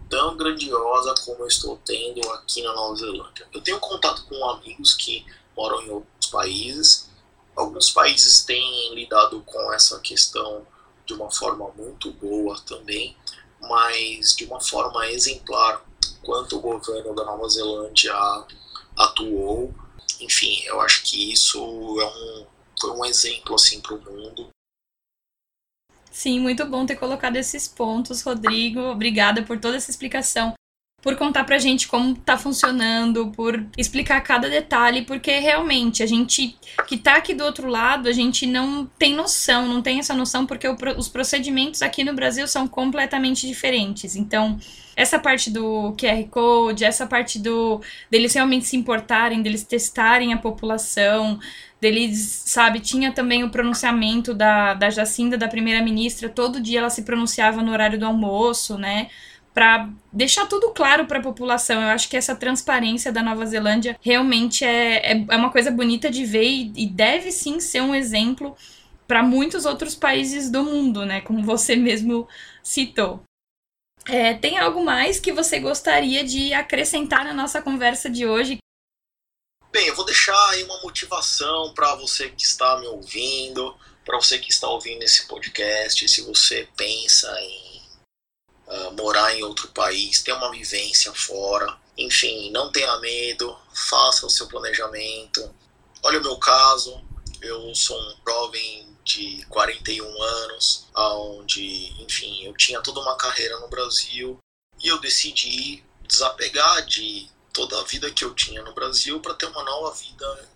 [0.08, 3.46] tão grandiosa como eu estou tendo aqui na Nova Zelândia.
[3.52, 5.24] Eu tenho contato com amigos que
[5.56, 7.08] moram em outros países.
[7.54, 10.66] Alguns países têm lidado com essa questão
[11.06, 13.16] de uma forma muito boa também,
[13.60, 15.84] mas de uma forma exemplar
[16.22, 18.14] quanto o governo da Nova Zelândia
[18.96, 19.72] atuou
[20.20, 21.58] enfim, eu acho que isso
[22.00, 22.46] é um,
[22.80, 24.48] foi um exemplo assim para o mundo.
[26.16, 28.80] Sim, muito bom ter colocado esses pontos, Rodrigo.
[28.80, 30.54] Obrigada por toda essa explicação,
[31.06, 36.58] por contar pra gente como tá funcionando, por explicar cada detalhe, porque realmente a gente
[36.88, 40.44] que tá aqui do outro lado, a gente não tem noção, não tem essa noção,
[40.44, 44.16] porque o, os procedimentos aqui no Brasil são completamente diferentes.
[44.16, 44.58] Então,
[44.96, 47.80] essa parte do QR Code, essa parte do
[48.10, 51.38] deles realmente se importarem, deles testarem a população,
[51.80, 57.02] deles, sabe, tinha também o pronunciamento da, da Jacinda, da primeira-ministra, todo dia ela se
[57.02, 59.08] pronunciava no horário do almoço, né?
[59.56, 61.80] Para deixar tudo claro para a população.
[61.80, 66.10] Eu acho que essa transparência da Nova Zelândia realmente é, é, é uma coisa bonita
[66.10, 68.54] de ver e, e deve sim ser um exemplo
[69.08, 71.22] para muitos outros países do mundo, né?
[71.22, 72.28] Como você mesmo
[72.62, 73.22] citou.
[74.04, 78.58] É, tem algo mais que você gostaria de acrescentar na nossa conversa de hoje?
[79.72, 84.38] Bem, eu vou deixar aí uma motivação para você que está me ouvindo, para você
[84.38, 86.06] que está ouvindo esse podcast.
[86.10, 87.76] Se você pensa em
[88.66, 94.30] uh, morar em outro país, ter uma vivência fora, enfim, não tenha medo, faça o
[94.30, 95.54] seu planejamento.
[96.02, 97.00] Olha o meu caso,
[97.40, 103.68] eu sou um jovem de 41 anos, onde, enfim, eu tinha toda uma carreira no
[103.68, 104.38] Brasil
[104.82, 109.46] e eu decidi desapegar de toda a vida que eu tinha no Brasil para ter
[109.46, 110.48] uma nova vida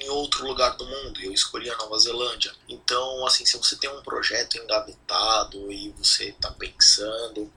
[0.00, 1.20] em outro lugar do mundo.
[1.20, 2.54] Eu escolhi a Nova Zelândia.
[2.68, 7.52] Então, assim, se você tem um projeto engavetado e você está pensando,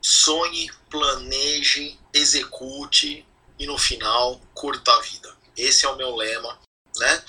[0.00, 3.26] sonhe, planeje, execute
[3.58, 5.36] e no final curta a vida.
[5.56, 6.58] Esse é o meu lema,
[6.96, 7.24] né?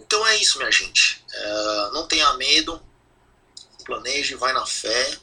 [0.00, 1.24] Então é isso, minha gente.
[1.32, 2.80] É, não tenha medo,
[3.84, 5.18] planeje, vai na fé.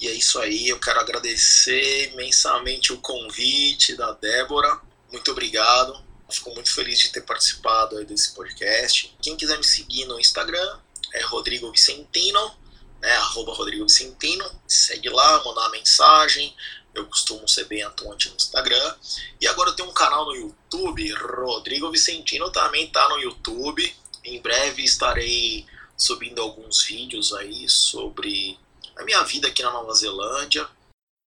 [0.00, 0.68] E é isso aí.
[0.68, 4.80] Eu quero agradecer imensamente o convite da Débora.
[5.12, 6.09] Muito obrigado.
[6.30, 9.16] Fico muito feliz de ter participado desse podcast.
[9.20, 10.78] Quem quiser me seguir no Instagram
[11.12, 12.56] é Rodrigo Vicentino,
[13.00, 13.10] né?
[13.16, 14.44] Arroba Rodrigo Vicentino.
[14.66, 16.54] Segue lá, mandar uma mensagem.
[16.94, 18.94] Eu costumo ser bem atuante no Instagram.
[19.40, 23.94] E agora eu tenho um canal no YouTube, Rodrigo Vicentino também tá no YouTube.
[24.24, 25.66] Em breve estarei
[25.96, 28.58] subindo alguns vídeos aí sobre
[28.96, 30.68] a minha vida aqui na Nova Zelândia,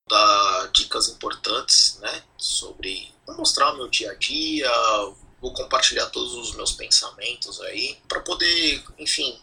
[0.09, 2.23] dar dicas importantes, né?
[2.37, 4.69] Sobre mostrar o meu dia a dia,
[5.41, 9.37] vou compartilhar todos os meus pensamentos aí, para poder, enfim,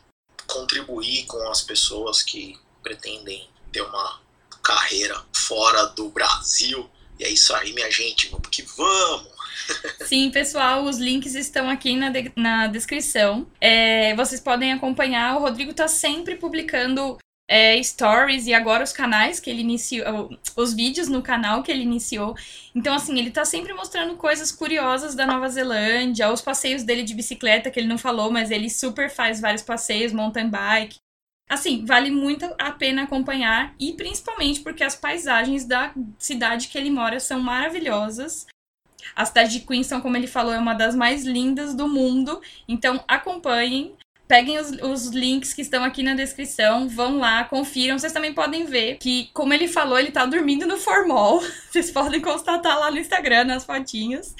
[0.46, 4.20] contribuir com as pessoas que pretendem ter uma
[4.62, 6.88] carreira fora do Brasil.
[7.18, 9.40] E é isso aí, minha gente, vamos que vamos!
[10.06, 13.46] Sim, pessoal, os links estão aqui na, de na descrição.
[13.60, 15.36] É, vocês podem acompanhar.
[15.36, 17.18] O Rodrigo está sempre publicando
[17.50, 21.82] é, stories e agora os canais que ele iniciou, os vídeos no canal que ele
[21.82, 22.36] iniciou.
[22.72, 27.12] Então, assim, ele tá sempre mostrando coisas curiosas da Nova Zelândia, os passeios dele de
[27.12, 30.98] bicicleta, que ele não falou, mas ele super faz vários passeios, mountain bike.
[31.48, 36.90] Assim, vale muito a pena acompanhar e principalmente porque as paisagens da cidade que ele
[36.90, 38.46] mora são maravilhosas.
[39.16, 42.40] A cidade de Queenstown, como ele falou, é uma das mais lindas do mundo.
[42.68, 43.96] Então acompanhem,
[44.30, 47.98] peguem os, os, links que estão aqui na descrição, vão lá, confiram.
[47.98, 51.42] Vocês também podem ver que, como ele falou, ele tá dormindo no formol.
[51.68, 54.32] Vocês podem constatar lá no Instagram, nas fotinhos.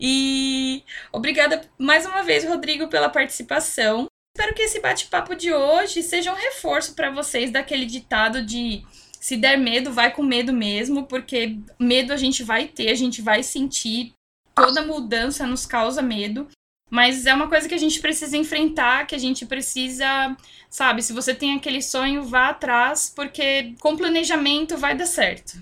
[0.00, 4.06] E obrigada mais uma vez, Rodrigo, pela participação.
[4.34, 8.82] Espero que esse bate-papo de hoje seja um reforço para vocês daquele ditado de
[9.20, 13.20] se der medo, vai com medo mesmo, porque medo a gente vai ter, a gente
[13.20, 14.14] vai sentir.
[14.54, 16.48] Toda mudança nos causa medo.
[16.90, 20.36] Mas é uma coisa que a gente precisa enfrentar, que a gente precisa,
[20.68, 25.52] sabe, se você tem aquele sonho, vá atrás, porque com planejamento vai dar certo.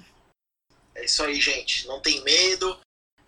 [0.95, 1.87] É isso aí, gente.
[1.87, 2.79] Não tem medo,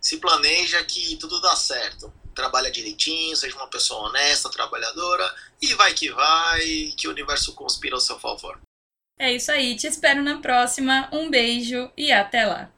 [0.01, 5.93] se planeja que tudo dá certo trabalha direitinho, seja uma pessoa honesta, trabalhadora, e vai
[5.93, 8.59] que vai, que o universo conspira ao seu favor.
[9.19, 11.09] É isso aí, te espero na próxima.
[11.11, 12.71] Um beijo e até lá.